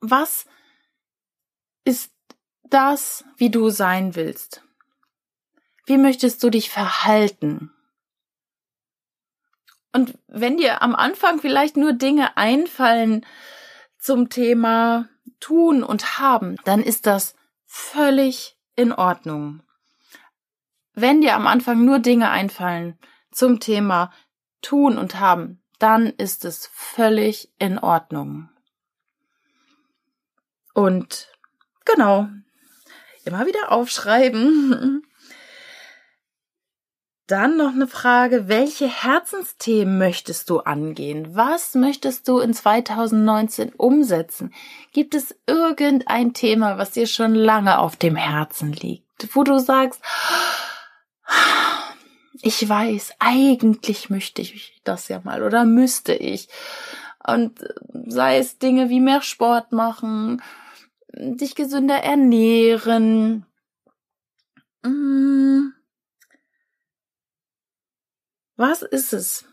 was 0.00 0.46
ist 1.84 2.12
das, 2.64 3.24
wie 3.36 3.50
du 3.50 3.70
sein 3.70 4.14
willst? 4.14 4.62
Wie 5.86 5.98
möchtest 5.98 6.42
du 6.42 6.50
dich 6.50 6.70
verhalten? 6.70 7.71
Und 9.92 10.18
wenn 10.26 10.56
dir 10.56 10.82
am 10.82 10.94
Anfang 10.94 11.38
vielleicht 11.38 11.76
nur 11.76 11.92
Dinge 11.92 12.36
einfallen 12.36 13.26
zum 13.98 14.30
Thema 14.30 15.08
tun 15.38 15.82
und 15.82 16.18
haben, 16.18 16.56
dann 16.64 16.82
ist 16.82 17.06
das 17.06 17.34
völlig 17.66 18.56
in 18.74 18.92
Ordnung. 18.92 19.62
Wenn 20.94 21.20
dir 21.20 21.34
am 21.34 21.46
Anfang 21.46 21.84
nur 21.84 21.98
Dinge 21.98 22.30
einfallen 22.30 22.98
zum 23.30 23.60
Thema 23.60 24.12
tun 24.60 24.98
und 24.98 25.20
haben, 25.20 25.62
dann 25.78 26.06
ist 26.06 26.44
es 26.44 26.70
völlig 26.72 27.52
in 27.58 27.78
Ordnung. 27.78 28.48
Und 30.74 31.28
genau, 31.84 32.28
immer 33.24 33.46
wieder 33.46 33.72
aufschreiben. 33.72 35.02
Dann 37.28 37.56
noch 37.56 37.72
eine 37.72 37.86
Frage, 37.86 38.48
welche 38.48 38.88
Herzensthemen 38.88 39.96
möchtest 39.96 40.50
du 40.50 40.58
angehen? 40.60 41.36
Was 41.36 41.74
möchtest 41.74 42.26
du 42.26 42.40
in 42.40 42.52
2019 42.52 43.72
umsetzen? 43.74 44.52
Gibt 44.92 45.14
es 45.14 45.36
irgendein 45.46 46.34
Thema, 46.34 46.78
was 46.78 46.90
dir 46.90 47.06
schon 47.06 47.34
lange 47.34 47.78
auf 47.78 47.96
dem 47.96 48.16
Herzen 48.16 48.72
liegt, 48.72 49.34
wo 49.36 49.44
du 49.44 49.58
sagst, 49.58 50.02
ich 52.42 52.68
weiß, 52.68 53.12
eigentlich 53.20 54.10
möchte 54.10 54.42
ich 54.42 54.80
das 54.82 55.06
ja 55.06 55.20
mal 55.22 55.44
oder 55.44 55.64
müsste 55.64 56.14
ich. 56.14 56.48
Und 57.24 57.64
sei 58.06 58.38
es 58.38 58.58
Dinge 58.58 58.88
wie 58.88 59.00
mehr 59.00 59.22
Sport 59.22 59.70
machen, 59.70 60.42
dich 61.12 61.54
gesünder 61.54 62.02
ernähren, 62.02 63.46
mmh 64.82 65.81
was 68.56 68.82
ist 68.82 69.12
es? 69.12 69.44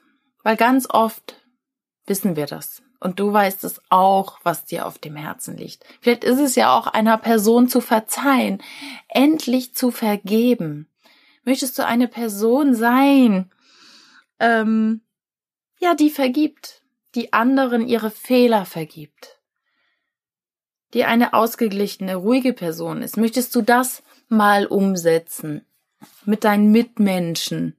Weil 0.44 0.58
ganz 0.58 0.88
oft 0.90 1.42
wissen 2.06 2.36
wir 2.36 2.46
das. 2.46 2.82
Und 3.00 3.20
du 3.20 3.32
weißt 3.32 3.64
es 3.64 3.82
auch, 3.90 4.40
was 4.44 4.66
dir 4.66 4.86
auf 4.86 4.98
dem 4.98 5.16
Herzen 5.16 5.56
liegt. 5.56 5.86
Vielleicht 6.02 6.26
ist 6.26 6.40
es 6.40 6.56
ja 6.56 6.78
auch 6.78 6.88
einer 6.88 7.18
Person 7.18 7.70
zu 7.70 7.80
verzeihen, 7.80 8.62
endlich 9.08 9.74
zu 9.74 9.92
vergeben. 9.92 10.90
Möchtest 11.46 11.80
du 11.80 11.86
eine 11.86 12.10
Person 12.10 12.76
sein, 12.76 13.52
ähm, 14.40 15.02
ja, 15.80 15.96
die 15.96 16.10
vergibt, 16.10 16.82
die 17.16 17.32
anderen 17.32 17.88
ihre 17.88 18.12
Fehler 18.12 18.66
vergibt, 18.66 19.40
die 20.94 21.06
eine 21.06 21.34
ausgeglichene, 21.34 22.16
ruhige 22.16 22.52
Person 22.52 23.02
ist? 23.02 23.16
Möchtest 23.16 23.56
du 23.56 23.62
das 23.62 24.04
mal 24.28 24.66
umsetzen 24.66 25.66
mit 26.26 26.44
deinen 26.44 26.72
Mitmenschen? 26.72 27.78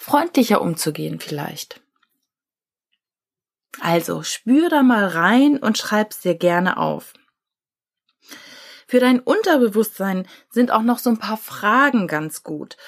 Freundlicher 0.00 0.62
umzugehen 0.62 1.20
vielleicht. 1.20 1.82
Also 3.80 4.22
spür 4.22 4.70
da 4.70 4.82
mal 4.82 5.06
rein 5.06 5.58
und 5.58 5.76
schreib's 5.76 6.20
dir 6.20 6.34
gerne 6.34 6.78
auf. 6.78 7.12
Für 8.88 8.98
dein 8.98 9.20
Unterbewusstsein 9.20 10.26
sind 10.48 10.70
auch 10.72 10.82
noch 10.82 10.98
so 10.98 11.10
ein 11.10 11.18
paar 11.18 11.36
Fragen 11.36 12.08
ganz 12.08 12.42
gut. 12.42 12.78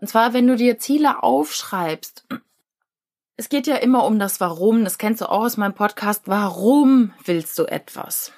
Und 0.00 0.08
zwar, 0.08 0.32
wenn 0.32 0.46
du 0.46 0.56
dir 0.56 0.78
Ziele 0.78 1.22
aufschreibst. 1.22 2.26
Es 3.36 3.48
geht 3.50 3.66
ja 3.66 3.76
immer 3.76 4.04
um 4.06 4.18
das 4.18 4.40
Warum. 4.40 4.82
Das 4.82 4.98
kennst 4.98 5.20
du 5.20 5.26
auch 5.26 5.44
aus 5.44 5.56
meinem 5.58 5.74
Podcast. 5.74 6.22
Warum 6.24 7.12
willst 7.24 7.58
du 7.58 7.64
etwas? 7.64 8.32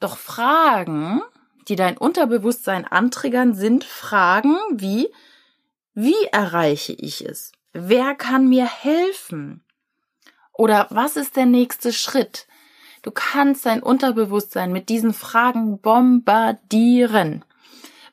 Doch 0.00 0.16
Fragen, 0.16 1.20
die 1.68 1.76
dein 1.76 1.98
Unterbewusstsein 1.98 2.86
antriggern, 2.86 3.54
sind 3.54 3.84
Fragen 3.84 4.56
wie, 4.72 5.12
wie 5.94 6.24
erreiche 6.32 6.92
ich 6.92 7.24
es? 7.24 7.52
Wer 7.72 8.14
kann 8.14 8.48
mir 8.48 8.66
helfen? 8.66 9.64
Oder 10.52 10.86
was 10.90 11.16
ist 11.16 11.36
der 11.36 11.46
nächste 11.46 11.92
Schritt? 11.92 12.46
Du 13.02 13.10
kannst 13.10 13.64
dein 13.66 13.82
Unterbewusstsein 13.82 14.72
mit 14.72 14.88
diesen 14.88 15.14
Fragen 15.14 15.80
bombardieren. 15.80 17.44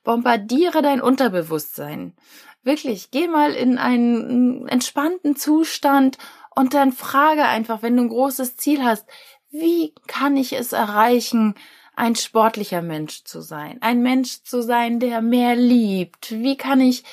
Bombardiere 0.04 0.82
dein 0.82 1.02
Unterbewusstsein. 1.02 2.16
Wirklich, 2.64 3.12
geh 3.12 3.28
mal 3.28 3.54
in 3.54 3.78
einen 3.78 4.68
entspannten 4.68 5.36
Zustand 5.36 6.18
und 6.56 6.74
dann 6.74 6.92
frage 6.92 7.44
einfach, 7.44 7.82
wenn 7.82 7.98
du 7.98 8.04
ein 8.04 8.10
großes 8.10 8.58
Ziel 8.58 8.84
hast, 8.84 9.06
wie 9.52 9.94
kann 10.08 10.38
ich 10.38 10.54
es 10.54 10.72
erreichen, 10.72 11.56
ein 11.96 12.16
sportlicher 12.16 12.82
Mensch 12.82 13.24
zu 13.24 13.42
sein, 13.42 13.78
ein 13.82 14.02
Mensch 14.02 14.44
zu 14.44 14.62
sein, 14.62 15.00
der 15.00 15.22
mehr 15.22 15.56
liebt? 15.56 16.32
Wie 16.32 16.58
kann 16.58 16.80
ich 16.80 17.04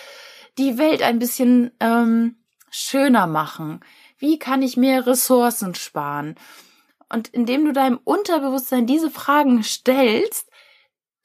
die 0.58 0.78
Welt 0.78 1.02
ein 1.02 1.18
bisschen 1.18 1.70
ähm, 1.80 2.36
schöner 2.70 3.26
machen? 3.26 3.80
Wie 4.18 4.38
kann 4.38 4.62
ich 4.62 4.76
mehr 4.76 5.06
Ressourcen 5.06 5.74
sparen? 5.74 6.36
Und 7.08 7.28
indem 7.28 7.64
du 7.64 7.72
deinem 7.72 8.00
Unterbewusstsein 8.02 8.86
diese 8.86 9.10
Fragen 9.10 9.62
stellst, 9.62 10.48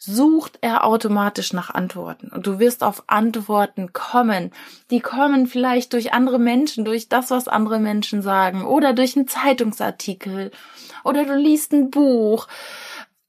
sucht 0.01 0.59
er 0.61 0.85
automatisch 0.85 1.51
nach 1.51 1.69
Antworten. 1.69 2.29
Und 2.29 2.47
du 2.47 2.57
wirst 2.57 2.83
auf 2.83 3.03
Antworten 3.07 3.91
kommen. 3.91 4.51
Die 4.91 5.01
kommen 5.01 5.45
vielleicht 5.45 5.91
durch 5.91 6.13
andere 6.13 6.39
Menschen, 6.39 6.85
durch 6.85 7.09
das, 7.09 7.31
was 7.31 7.49
andere 7.49 7.79
Menschen 7.79 8.21
sagen, 8.21 8.65
oder 8.65 8.93
durch 8.93 9.17
einen 9.17 9.27
Zeitungsartikel, 9.27 10.51
oder 11.03 11.25
du 11.25 11.35
liest 11.35 11.73
ein 11.73 11.91
Buch 11.91 12.47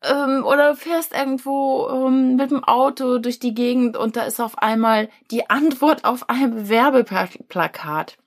ähm, 0.02 0.44
oder 0.44 0.76
fährst 0.76 1.14
irgendwo 1.14 1.88
ähm, 1.88 2.36
mit 2.36 2.50
dem 2.50 2.64
Auto 2.64 3.18
durch 3.18 3.38
die 3.38 3.54
Gegend 3.54 3.96
und 3.96 4.16
da 4.16 4.22
ist 4.22 4.40
auf 4.40 4.58
einmal 4.58 5.08
die 5.30 5.50
Antwort 5.50 6.04
auf 6.04 6.28
ein 6.28 6.68
Werbeplakat. 6.68 8.18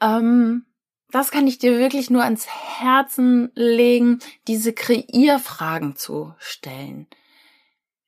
Ähm, 0.00 0.66
das 1.10 1.30
kann 1.30 1.46
ich 1.46 1.58
dir 1.58 1.78
wirklich 1.78 2.10
nur 2.10 2.24
ans 2.24 2.48
Herzen 2.48 3.52
legen, 3.54 4.18
diese 4.48 4.72
Kreierfragen 4.72 5.94
zu 5.94 6.34
stellen. 6.38 7.06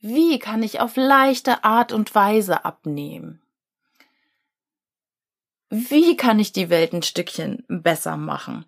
Wie 0.00 0.38
kann 0.38 0.62
ich 0.62 0.80
auf 0.80 0.96
leichte 0.96 1.64
Art 1.64 1.92
und 1.92 2.14
Weise 2.14 2.64
abnehmen? 2.64 3.42
Wie 5.68 6.16
kann 6.16 6.38
ich 6.38 6.52
die 6.52 6.70
Welt 6.70 6.92
ein 6.92 7.02
Stückchen 7.02 7.64
besser 7.68 8.16
machen? 8.16 8.66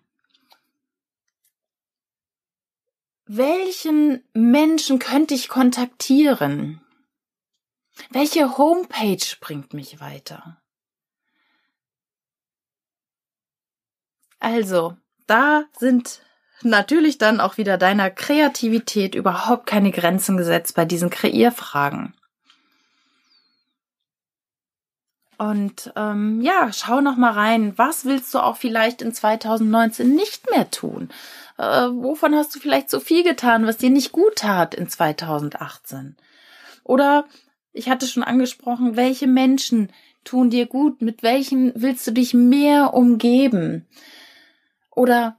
Welchen 3.31 4.23
Menschen 4.33 4.97
könnte 4.97 5.35
ich 5.35 5.49
kontaktieren? 5.49 6.81
Welche 8.09 8.57
Homepage 8.57 9.23
bringt 9.39 9.71
mich 9.75 9.99
weiter? 9.99 10.59
Also, 14.39 14.97
da 15.27 15.65
sind 15.77 16.23
natürlich 16.63 17.19
dann 17.19 17.39
auch 17.39 17.57
wieder 17.57 17.77
deiner 17.77 18.09
Kreativität 18.09 19.13
überhaupt 19.13 19.67
keine 19.67 19.91
Grenzen 19.91 20.35
gesetzt 20.35 20.73
bei 20.73 20.85
diesen 20.85 21.11
Kreierfragen. 21.11 22.15
Und 25.37 25.93
ähm, 25.95 26.41
ja, 26.41 26.73
schau 26.73 26.99
noch 26.99 27.15
mal 27.15 27.33
rein. 27.33 27.77
Was 27.77 28.05
willst 28.05 28.33
du 28.33 28.39
auch 28.39 28.57
vielleicht 28.57 29.03
in 29.03 29.13
2019 29.13 30.15
nicht 30.15 30.49
mehr 30.49 30.71
tun? 30.71 31.09
Äh, 31.59 31.89
wovon 31.91 32.33
hast 32.33 32.55
du 32.55 32.59
vielleicht 32.59 32.89
so 32.89 32.99
viel 32.99 33.23
getan, 33.23 33.67
was 33.67 33.77
dir 33.77 33.89
nicht 33.89 34.11
gut 34.11 34.37
tat 34.37 34.73
in 34.73 34.89
2018? 34.89 36.15
Oder 36.83 37.25
ich 37.73 37.89
hatte 37.89 38.07
schon 38.07 38.23
angesprochen, 38.23 38.95
welche 38.95 39.27
Menschen 39.27 39.91
tun 40.23 40.49
dir 40.49 40.65
gut? 40.65 41.01
Mit 41.01 41.21
welchen 41.21 41.73
willst 41.75 42.07
du 42.07 42.11
dich 42.11 42.33
mehr 42.33 42.93
umgeben? 42.93 43.87
Oder 44.89 45.37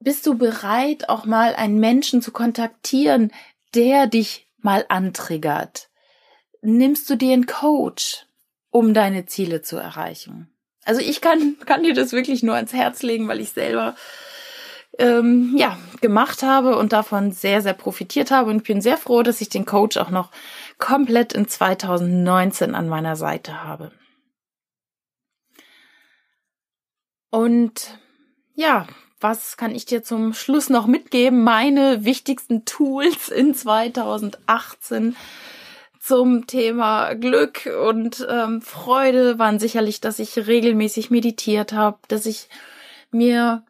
bist 0.00 0.26
du 0.26 0.36
bereit, 0.36 1.08
auch 1.08 1.26
mal 1.26 1.54
einen 1.54 1.78
Menschen 1.78 2.22
zu 2.22 2.32
kontaktieren, 2.32 3.30
der 3.74 4.06
dich 4.06 4.48
mal 4.58 4.84
antriggert? 4.88 5.90
nimmst 6.62 7.08
du 7.10 7.16
dir 7.16 7.32
einen 7.32 7.46
Coach, 7.46 8.26
um 8.70 8.94
deine 8.94 9.26
Ziele 9.26 9.62
zu 9.62 9.76
erreichen? 9.76 10.50
Also 10.84 11.00
ich 11.00 11.20
kann, 11.20 11.56
kann 11.66 11.82
dir 11.82 11.94
das 11.94 12.12
wirklich 12.12 12.42
nur 12.42 12.54
ans 12.54 12.72
Herz 12.72 13.02
legen, 13.02 13.28
weil 13.28 13.40
ich 13.40 13.50
selber 13.50 13.94
ähm, 14.98 15.54
ja 15.56 15.78
gemacht 16.00 16.42
habe 16.42 16.76
und 16.76 16.92
davon 16.92 17.32
sehr, 17.32 17.62
sehr 17.62 17.74
profitiert 17.74 18.30
habe. 18.30 18.50
Und 18.50 18.58
ich 18.58 18.62
bin 18.64 18.80
sehr 18.80 18.96
froh, 18.96 19.22
dass 19.22 19.40
ich 19.40 19.48
den 19.48 19.66
Coach 19.66 19.96
auch 19.96 20.10
noch 20.10 20.30
komplett 20.78 21.32
in 21.32 21.48
2019 21.48 22.74
an 22.74 22.88
meiner 22.88 23.16
Seite 23.16 23.62
habe. 23.62 23.92
Und 27.30 27.98
ja, 28.54 28.86
was 29.20 29.56
kann 29.56 29.74
ich 29.74 29.84
dir 29.84 30.02
zum 30.02 30.32
Schluss 30.32 30.68
noch 30.70 30.86
mitgeben? 30.86 31.44
Meine 31.44 32.04
wichtigsten 32.04 32.64
Tools 32.64 33.28
in 33.28 33.54
2018 33.54 35.14
zum 36.00 36.46
Thema 36.46 37.14
Glück 37.14 37.70
und 37.86 38.26
ähm, 38.28 38.62
Freude 38.62 39.38
waren 39.38 39.58
sicherlich, 39.58 40.00
dass 40.00 40.18
ich 40.18 40.36
regelmäßig 40.36 41.10
meditiert 41.10 41.72
habe, 41.72 41.98
dass 42.08 42.26
ich 42.26 42.48
mir 43.10 43.62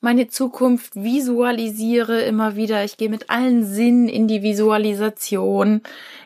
meine 0.00 0.28
Zukunft 0.28 0.94
visualisiere 0.94 2.20
immer 2.20 2.54
wieder. 2.54 2.84
Ich 2.84 2.98
gehe 2.98 3.08
mit 3.08 3.30
allen 3.30 3.64
Sinnen 3.64 4.08
in 4.08 4.28
die 4.28 4.42
Visualisation. 4.42 5.80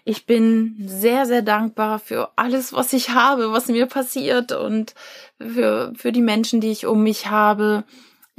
Ich 0.04 0.26
bin 0.26 0.76
sehr, 0.84 1.24
sehr 1.24 1.42
dankbar 1.42 1.98
für 1.98 2.30
alles, 2.36 2.72
was 2.74 2.92
ich 2.92 3.10
habe, 3.10 3.52
was 3.52 3.68
mir 3.68 3.86
passiert 3.86 4.52
und 4.52 4.94
für, 5.40 5.92
für 5.96 6.12
die 6.12 6.20
Menschen, 6.20 6.60
die 6.60 6.70
ich 6.70 6.86
um 6.86 7.02
mich 7.02 7.30
habe. 7.30 7.84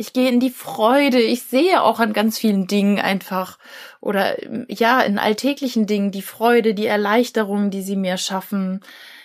Ich 0.04 0.12
gehe 0.12 0.28
in 0.28 0.42
die 0.42 0.50
Freude. 0.50 1.22
Ich 1.22 1.44
sehe 1.44 1.82
auch 1.82 2.02
an 2.02 2.12
ganz 2.12 2.38
vielen 2.38 2.68
Dingen 2.68 3.00
einfach 3.00 3.58
oder 4.02 4.36
ja, 4.70 5.00
in 5.00 5.18
alltäglichen 5.18 5.88
Dingen 5.88 6.12
die 6.12 6.22
Freude, 6.22 6.74
die 6.74 6.88
Erleichterung, 6.88 7.70
die 7.70 7.82
sie 7.82 7.96
mir 7.96 8.18
schaffen. 8.18 8.82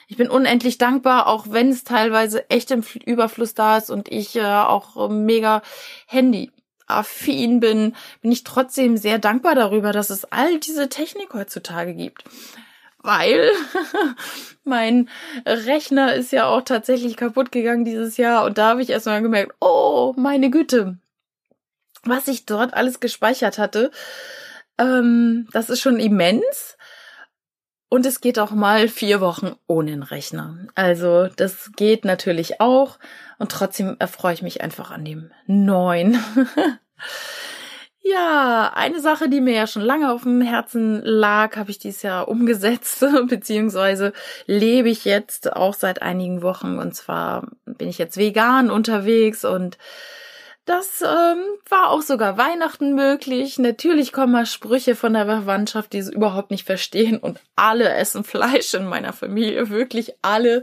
Ich 0.06 0.16
bin 0.16 0.30
unendlich 0.30 0.78
dankbar, 0.78 1.26
auch 1.26 1.46
wenn 1.50 1.70
es 1.70 1.82
teilweise 1.82 2.48
echt 2.48 2.70
im 2.70 2.84
Überfluss 3.04 3.54
da 3.54 3.76
ist 3.76 3.90
und 3.90 4.08
ich 4.08 4.36
äh, 4.36 4.44
auch 4.44 5.10
mega 5.10 5.62
Handy 6.06 6.52
affin 6.86 7.58
bin, 7.58 7.96
bin 8.22 8.30
ich 8.30 8.44
trotzdem 8.44 8.96
sehr 8.96 9.18
dankbar 9.18 9.56
darüber, 9.56 9.90
dass 9.90 10.10
es 10.10 10.26
all 10.26 10.60
diese 10.60 10.88
Technik 10.88 11.34
heutzutage 11.34 11.92
gibt 11.92 12.22
weil 13.08 13.50
mein 14.64 15.08
Rechner 15.46 16.14
ist 16.14 16.30
ja 16.30 16.46
auch 16.46 16.60
tatsächlich 16.60 17.16
kaputt 17.16 17.50
gegangen 17.50 17.86
dieses 17.86 18.18
Jahr 18.18 18.44
und 18.44 18.58
da 18.58 18.68
habe 18.68 18.82
ich 18.82 18.90
erstmal 18.90 19.22
gemerkt, 19.22 19.54
oh, 19.60 20.12
meine 20.18 20.50
Güte, 20.50 20.98
was 22.04 22.28
ich 22.28 22.44
dort 22.44 22.74
alles 22.74 23.00
gespeichert 23.00 23.56
hatte, 23.56 23.90
ähm, 24.76 25.48
das 25.52 25.70
ist 25.70 25.80
schon 25.80 25.98
immens. 25.98 26.76
Und 27.90 28.04
es 28.04 28.20
geht 28.20 28.38
auch 28.38 28.50
mal 28.50 28.86
vier 28.86 29.22
Wochen 29.22 29.56
ohne 29.66 29.92
den 29.92 30.02
Rechner. 30.02 30.58
Also 30.74 31.28
das 31.28 31.70
geht 31.74 32.04
natürlich 32.04 32.60
auch. 32.60 32.98
Und 33.38 33.50
trotzdem 33.50 33.96
erfreue 33.98 34.34
ich 34.34 34.42
mich 34.42 34.60
einfach 34.60 34.90
an 34.90 35.06
dem 35.06 35.30
neuen. 35.46 36.22
Ja, 38.10 38.72
eine 38.74 39.00
Sache, 39.00 39.28
die 39.28 39.42
mir 39.42 39.54
ja 39.54 39.66
schon 39.66 39.82
lange 39.82 40.10
auf 40.10 40.22
dem 40.22 40.40
Herzen 40.40 41.02
lag, 41.04 41.56
habe 41.56 41.70
ich 41.70 41.78
dieses 41.78 42.02
Jahr 42.02 42.28
umgesetzt, 42.28 43.04
beziehungsweise 43.28 44.14
lebe 44.46 44.88
ich 44.88 45.04
jetzt 45.04 45.52
auch 45.52 45.74
seit 45.74 46.00
einigen 46.00 46.40
Wochen. 46.40 46.78
Und 46.78 46.94
zwar 46.94 47.48
bin 47.66 47.88
ich 47.88 47.98
jetzt 47.98 48.16
vegan 48.16 48.70
unterwegs 48.70 49.44
und 49.44 49.76
das 50.64 51.02
ähm, 51.02 51.38
war 51.68 51.90
auch 51.90 52.00
sogar 52.00 52.38
Weihnachten 52.38 52.94
möglich. 52.94 53.58
Natürlich 53.58 54.12
kommen 54.12 54.32
mal 54.32 54.46
Sprüche 54.46 54.94
von 54.94 55.12
der 55.12 55.26
Verwandtschaft, 55.26 55.92
die 55.92 55.98
es 55.98 56.08
überhaupt 56.08 56.50
nicht 56.50 56.64
verstehen. 56.64 57.18
Und 57.18 57.40
alle 57.56 57.90
essen 57.90 58.24
Fleisch 58.24 58.72
in 58.74 58.86
meiner 58.86 59.12
Familie, 59.12 59.68
wirklich 59.68 60.14
alle. 60.22 60.62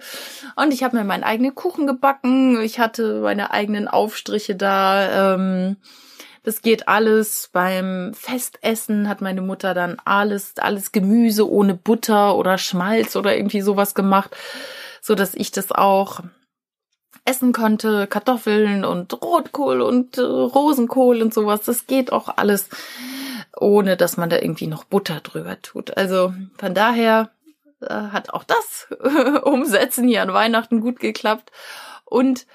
Und 0.56 0.74
ich 0.74 0.84
habe 0.84 0.98
mir 0.98 1.04
meinen 1.04 1.24
eigenen 1.24 1.54
Kuchen 1.54 1.86
gebacken. 1.86 2.60
Ich 2.62 2.80
hatte 2.80 3.20
meine 3.22 3.52
eigenen 3.52 3.88
Aufstriche 3.88 4.56
da. 4.56 5.36
Ähm, 5.36 5.78
das 6.46 6.62
geht 6.62 6.88
alles. 6.88 7.50
Beim 7.52 8.14
Festessen 8.14 9.10
hat 9.10 9.22
meine 9.22 9.42
Mutter 9.42 9.74
dann 9.74 9.98
alles, 10.06 10.54
alles 10.58 10.92
Gemüse 10.92 11.50
ohne 11.50 11.74
Butter 11.74 12.36
oder 12.36 12.58
Schmalz 12.58 13.16
oder 13.16 13.36
irgendwie 13.36 13.62
sowas 13.62 13.96
gemacht, 13.96 14.36
so 15.02 15.16
dass 15.16 15.34
ich 15.34 15.52
das 15.52 15.72
auch 15.72 16.22
essen 17.26 17.52
konnte. 17.52 18.08
Kartoffeln 18.08 18.86
und 18.86 19.12
Rotkohl 19.22 19.82
und 19.82 20.18
äh, 20.18 20.22
Rosenkohl 20.22 21.22
und 21.22 21.34
sowas. 21.34 21.62
Das 21.64 21.88
geht 21.88 22.12
auch 22.14 22.30
alles 22.38 22.70
ohne, 23.58 23.98
dass 23.98 24.18
man 24.18 24.30
da 24.30 24.38
irgendwie 24.38 24.68
noch 24.68 24.84
Butter 24.84 25.22
drüber 25.22 25.62
tut. 25.62 25.98
Also 25.98 26.34
von 26.58 26.76
daher 26.76 27.32
äh, 27.82 27.88
hat 27.88 28.30
auch 28.30 28.44
das 28.44 28.88
Umsetzen 29.44 30.08
hier 30.08 30.22
an 30.22 30.34
Weihnachten 30.34 30.80
gut 30.80 31.00
geklappt. 31.00 31.52
Und 32.06 32.46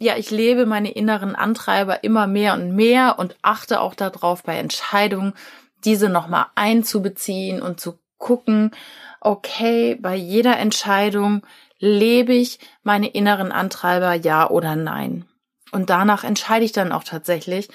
ja, 0.00 0.16
ich 0.16 0.30
lebe 0.30 0.64
meine 0.64 0.90
inneren 0.90 1.36
Antreiber 1.36 2.02
immer 2.02 2.26
mehr 2.26 2.54
und 2.54 2.74
mehr 2.74 3.18
und 3.18 3.36
achte 3.42 3.80
auch 3.80 3.94
darauf 3.94 4.42
bei 4.42 4.56
Entscheidungen, 4.56 5.34
diese 5.84 6.08
nochmal 6.08 6.46
einzubeziehen 6.54 7.60
und 7.60 7.80
zu 7.80 7.98
gucken, 8.16 8.70
okay, 9.20 9.96
bei 9.96 10.14
jeder 10.14 10.58
Entscheidung 10.58 11.42
lebe 11.78 12.32
ich 12.32 12.58
meine 12.82 13.08
inneren 13.08 13.52
Antreiber 13.52 14.14
ja 14.14 14.48
oder 14.48 14.74
nein. 14.74 15.26
Und 15.70 15.90
danach 15.90 16.24
entscheide 16.24 16.64
ich 16.64 16.72
dann 16.72 16.92
auch 16.92 17.04
tatsächlich. 17.04 17.68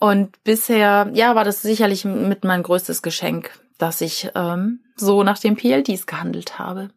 Und 0.00 0.42
bisher, 0.42 1.10
ja, 1.14 1.36
war 1.36 1.44
das 1.44 1.62
sicherlich 1.62 2.04
mit 2.04 2.42
mein 2.42 2.64
größtes 2.64 3.00
Geschenk, 3.00 3.60
dass 3.78 4.00
ich 4.00 4.28
ähm, 4.34 4.80
so 4.96 5.22
nach 5.22 5.38
den 5.38 5.54
PLDs 5.54 6.06
gehandelt 6.06 6.58
habe. 6.58 6.90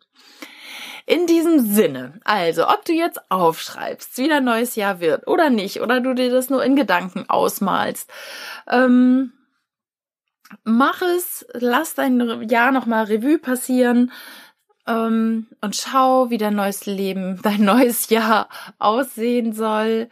In 1.07 1.25
diesem 1.25 1.61
Sinne, 1.61 2.19
also 2.25 2.67
ob 2.67 2.83
du 2.83 2.91
jetzt 2.91 3.31
aufschreibst, 3.31 4.17
wie 4.17 4.27
dein 4.27 4.43
neues 4.43 4.75
Jahr 4.75 4.99
wird 4.99 5.25
oder 5.25 5.49
nicht, 5.49 5.79
oder 5.79 6.01
du 6.01 6.13
dir 6.13 6.29
das 6.29 6.49
nur 6.49 6.61
in 6.65 6.75
Gedanken 6.75 7.29
ausmalst, 7.29 8.11
ähm, 8.67 9.31
mach 10.65 11.01
es, 11.01 11.45
lass 11.53 11.93
dein 11.95 12.49
Jahr 12.49 12.73
nochmal 12.73 13.05
Revue 13.05 13.39
passieren 13.39 14.11
ähm, 14.85 15.47
und 15.61 15.77
schau, 15.77 16.29
wie 16.29 16.37
dein 16.37 16.55
neues 16.55 16.85
Leben, 16.85 17.39
dein 17.43 17.63
neues 17.63 18.09
Jahr 18.09 18.49
aussehen 18.77 19.53
soll. 19.53 20.09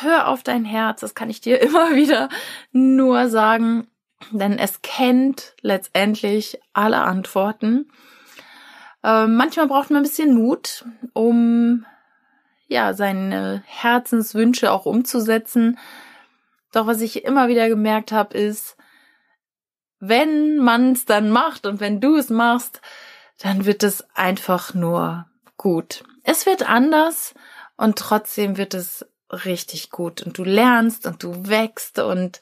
Hör 0.00 0.28
auf 0.28 0.42
dein 0.42 0.66
Herz, 0.66 1.00
das 1.00 1.14
kann 1.14 1.30
ich 1.30 1.40
dir 1.40 1.58
immer 1.62 1.94
wieder 1.94 2.28
nur 2.70 3.30
sagen, 3.30 3.86
denn 4.30 4.58
es 4.58 4.82
kennt 4.82 5.54
letztendlich 5.62 6.60
alle 6.74 6.98
Antworten. 6.98 7.90
Ähm, 9.04 9.36
manchmal 9.36 9.68
braucht 9.68 9.90
man 9.90 10.00
ein 10.00 10.04
bisschen 10.04 10.34
Mut, 10.34 10.84
um 11.12 11.86
ja 12.66 12.94
seine 12.94 13.62
Herzenswünsche 13.66 14.72
auch 14.72 14.86
umzusetzen. 14.86 15.78
Doch 16.72 16.86
was 16.86 17.00
ich 17.00 17.24
immer 17.24 17.48
wieder 17.48 17.68
gemerkt 17.68 18.12
habe, 18.12 18.36
ist, 18.36 18.76
wenn 20.00 20.58
man 20.58 20.92
es 20.92 21.04
dann 21.04 21.30
macht 21.30 21.66
und 21.66 21.80
wenn 21.80 22.00
du 22.00 22.16
es 22.16 22.30
machst, 22.30 22.80
dann 23.38 23.64
wird 23.64 23.82
es 23.82 24.06
einfach 24.14 24.74
nur 24.74 25.26
gut. 25.56 26.04
Es 26.22 26.46
wird 26.46 26.68
anders 26.68 27.34
und 27.76 27.98
trotzdem 27.98 28.56
wird 28.56 28.74
es 28.74 29.06
richtig 29.30 29.90
gut 29.90 30.22
und 30.22 30.38
du 30.38 30.44
lernst 30.44 31.06
und 31.06 31.22
du 31.22 31.48
wächst 31.48 31.98
und 31.98 32.40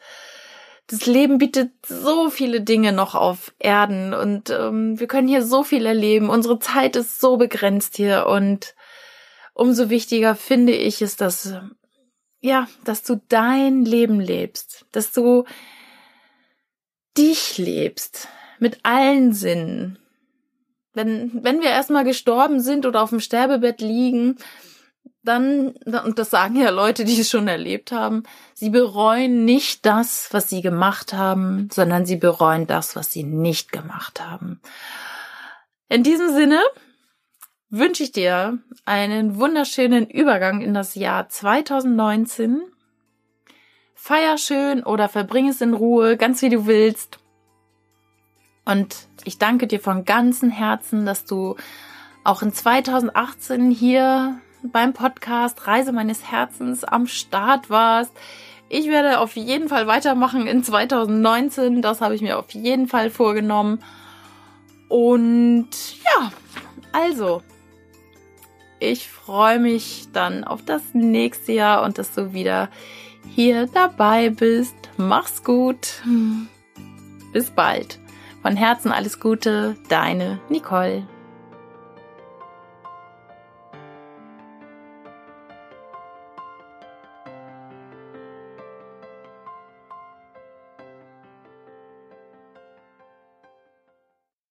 das 0.89 1.07
Leben 1.07 1.39
bietet 1.39 1.73
so 1.87 2.31
viele 2.31 2.61
Dinge 2.61 2.93
noch 2.93 3.15
auf 3.15 3.53
Erden 3.59 4.15
und 4.15 4.51
ähm, 4.51 5.01
wir 5.01 5.09
können 5.09 5.27
hier 5.27 5.45
so 5.45 5.65
viel 5.65 5.85
erleben. 5.85 6.31
Unsere 6.31 6.59
Zeit 6.61 6.95
ist 6.95 7.21
so 7.21 7.37
begrenzt 7.37 7.97
hier 7.97 8.27
und 8.27 8.75
umso 9.53 9.91
wichtiger 9.91 10.37
finde 10.37 10.75
ich 10.75 11.03
es, 11.03 11.17
dass 11.17 11.55
ja, 12.41 12.69
dass 12.85 13.03
du 13.03 13.21
dein 13.29 13.85
Leben 13.85 14.21
lebst, 14.21 14.87
dass 14.93 15.13
du 15.13 15.45
dich 17.19 17.59
lebst 17.59 18.29
mit 18.61 18.85
allen 18.85 19.33
Sinnen. 19.33 19.99
Wenn 20.93 21.43
wenn 21.43 21.63
wir 21.63 21.71
erstmal 21.71 22.05
gestorben 22.05 22.61
sind 22.61 22.87
oder 22.87 23.03
auf 23.03 23.11
dem 23.11 23.21
Sterbebett 23.21 23.81
liegen, 23.81 24.37
dann, 25.27 25.75
und 26.05 26.19
das 26.19 26.31
sagen 26.31 26.57
ja 26.57 26.71
Leute, 26.71 27.05
die 27.05 27.21
es 27.21 27.31
schon 27.31 27.49
erlebt 27.49 27.93
haben, 27.93 28.23
sie 28.55 28.71
bereuen 28.71 29.45
nicht 29.45 29.85
das, 29.85 30.29
was 30.33 30.49
sie 30.49 30.63
gemacht 30.63 31.13
haben, 31.13 31.69
sondern 31.73 32.07
sie 32.07 32.17
bereuen 32.17 32.67
das, 32.67 32.97
was 32.97 33.13
sie 33.13 33.25
nicht 33.25 33.73
gemacht 33.73 34.21
haben. 34.21 34.61
In 35.89 36.03
diesem 36.03 36.33
Sinne 36.33 36.61
wünsche 37.71 38.03
ich 38.03 38.13
dir 38.13 38.59
einen 38.85 39.39
wunderschönen 39.39 40.09
Übergang 40.09 40.61
in 40.61 40.75
das 40.75 40.95
Jahr 40.95 41.29
2019. 41.29 42.63
Feier 43.95 44.39
schön 44.39 44.83
oder 44.85 45.09
verbring 45.09 45.49
es 45.49 45.61
in 45.61 45.75
Ruhe, 45.75 46.17
ganz 46.17 46.43
wie 46.43 46.49
du 46.49 46.67
willst. 46.67 47.19
Und 48.65 49.09
ich 49.25 49.39
danke 49.39 49.67
dir 49.67 49.81
von 49.81 50.05
ganzem 50.05 50.51
Herzen, 50.51 51.07
dass 51.07 51.25
du 51.25 51.57
auch 52.25 52.43
in 52.43 52.53
2018 52.53 53.71
hier 53.71 54.41
beim 54.63 54.93
Podcast 54.93 55.67
Reise 55.67 55.93
meines 55.93 56.31
Herzens 56.31 56.85
am 56.85 57.07
Start 57.07 57.71
warst. 57.71 58.13
Ich 58.69 58.89
werde 58.89 59.21
auf 59.21 59.37
jeden 59.37 59.69
Fall 59.69 59.87
weitermachen 59.87 60.47
in 60.47 60.65
2019. 60.65 61.83
Das 61.83 62.01
habe 62.01 62.15
ich 62.15 62.23
mir 62.23 62.39
auf 62.39 62.51
jeden 62.51 62.89
Fall 62.89 63.11
vorgenommen. 63.11 63.83
Und 64.89 65.69
ja, 66.05 66.33
also, 66.93 67.43
ich 68.79 69.09
freue 69.09 69.59
mich 69.59 70.09
dann 70.13 70.45
auf 70.45 70.65
das 70.65 70.83
nächste 70.93 71.53
Jahr 71.53 71.83
und 71.85 71.99
dass 71.99 72.13
du 72.13 72.33
wieder 72.33 72.69
hier 73.35 73.67
dabei 73.67 74.31
bist. 74.31 74.75
Mach's 74.97 75.43
gut. 75.45 76.03
Bis 77.33 77.51
bald. 77.51 77.99
Von 78.43 78.57
Herzen 78.57 78.93
alles 78.93 79.19
Gute, 79.19 79.77
deine 79.89 80.41
Nicole. 80.49 81.07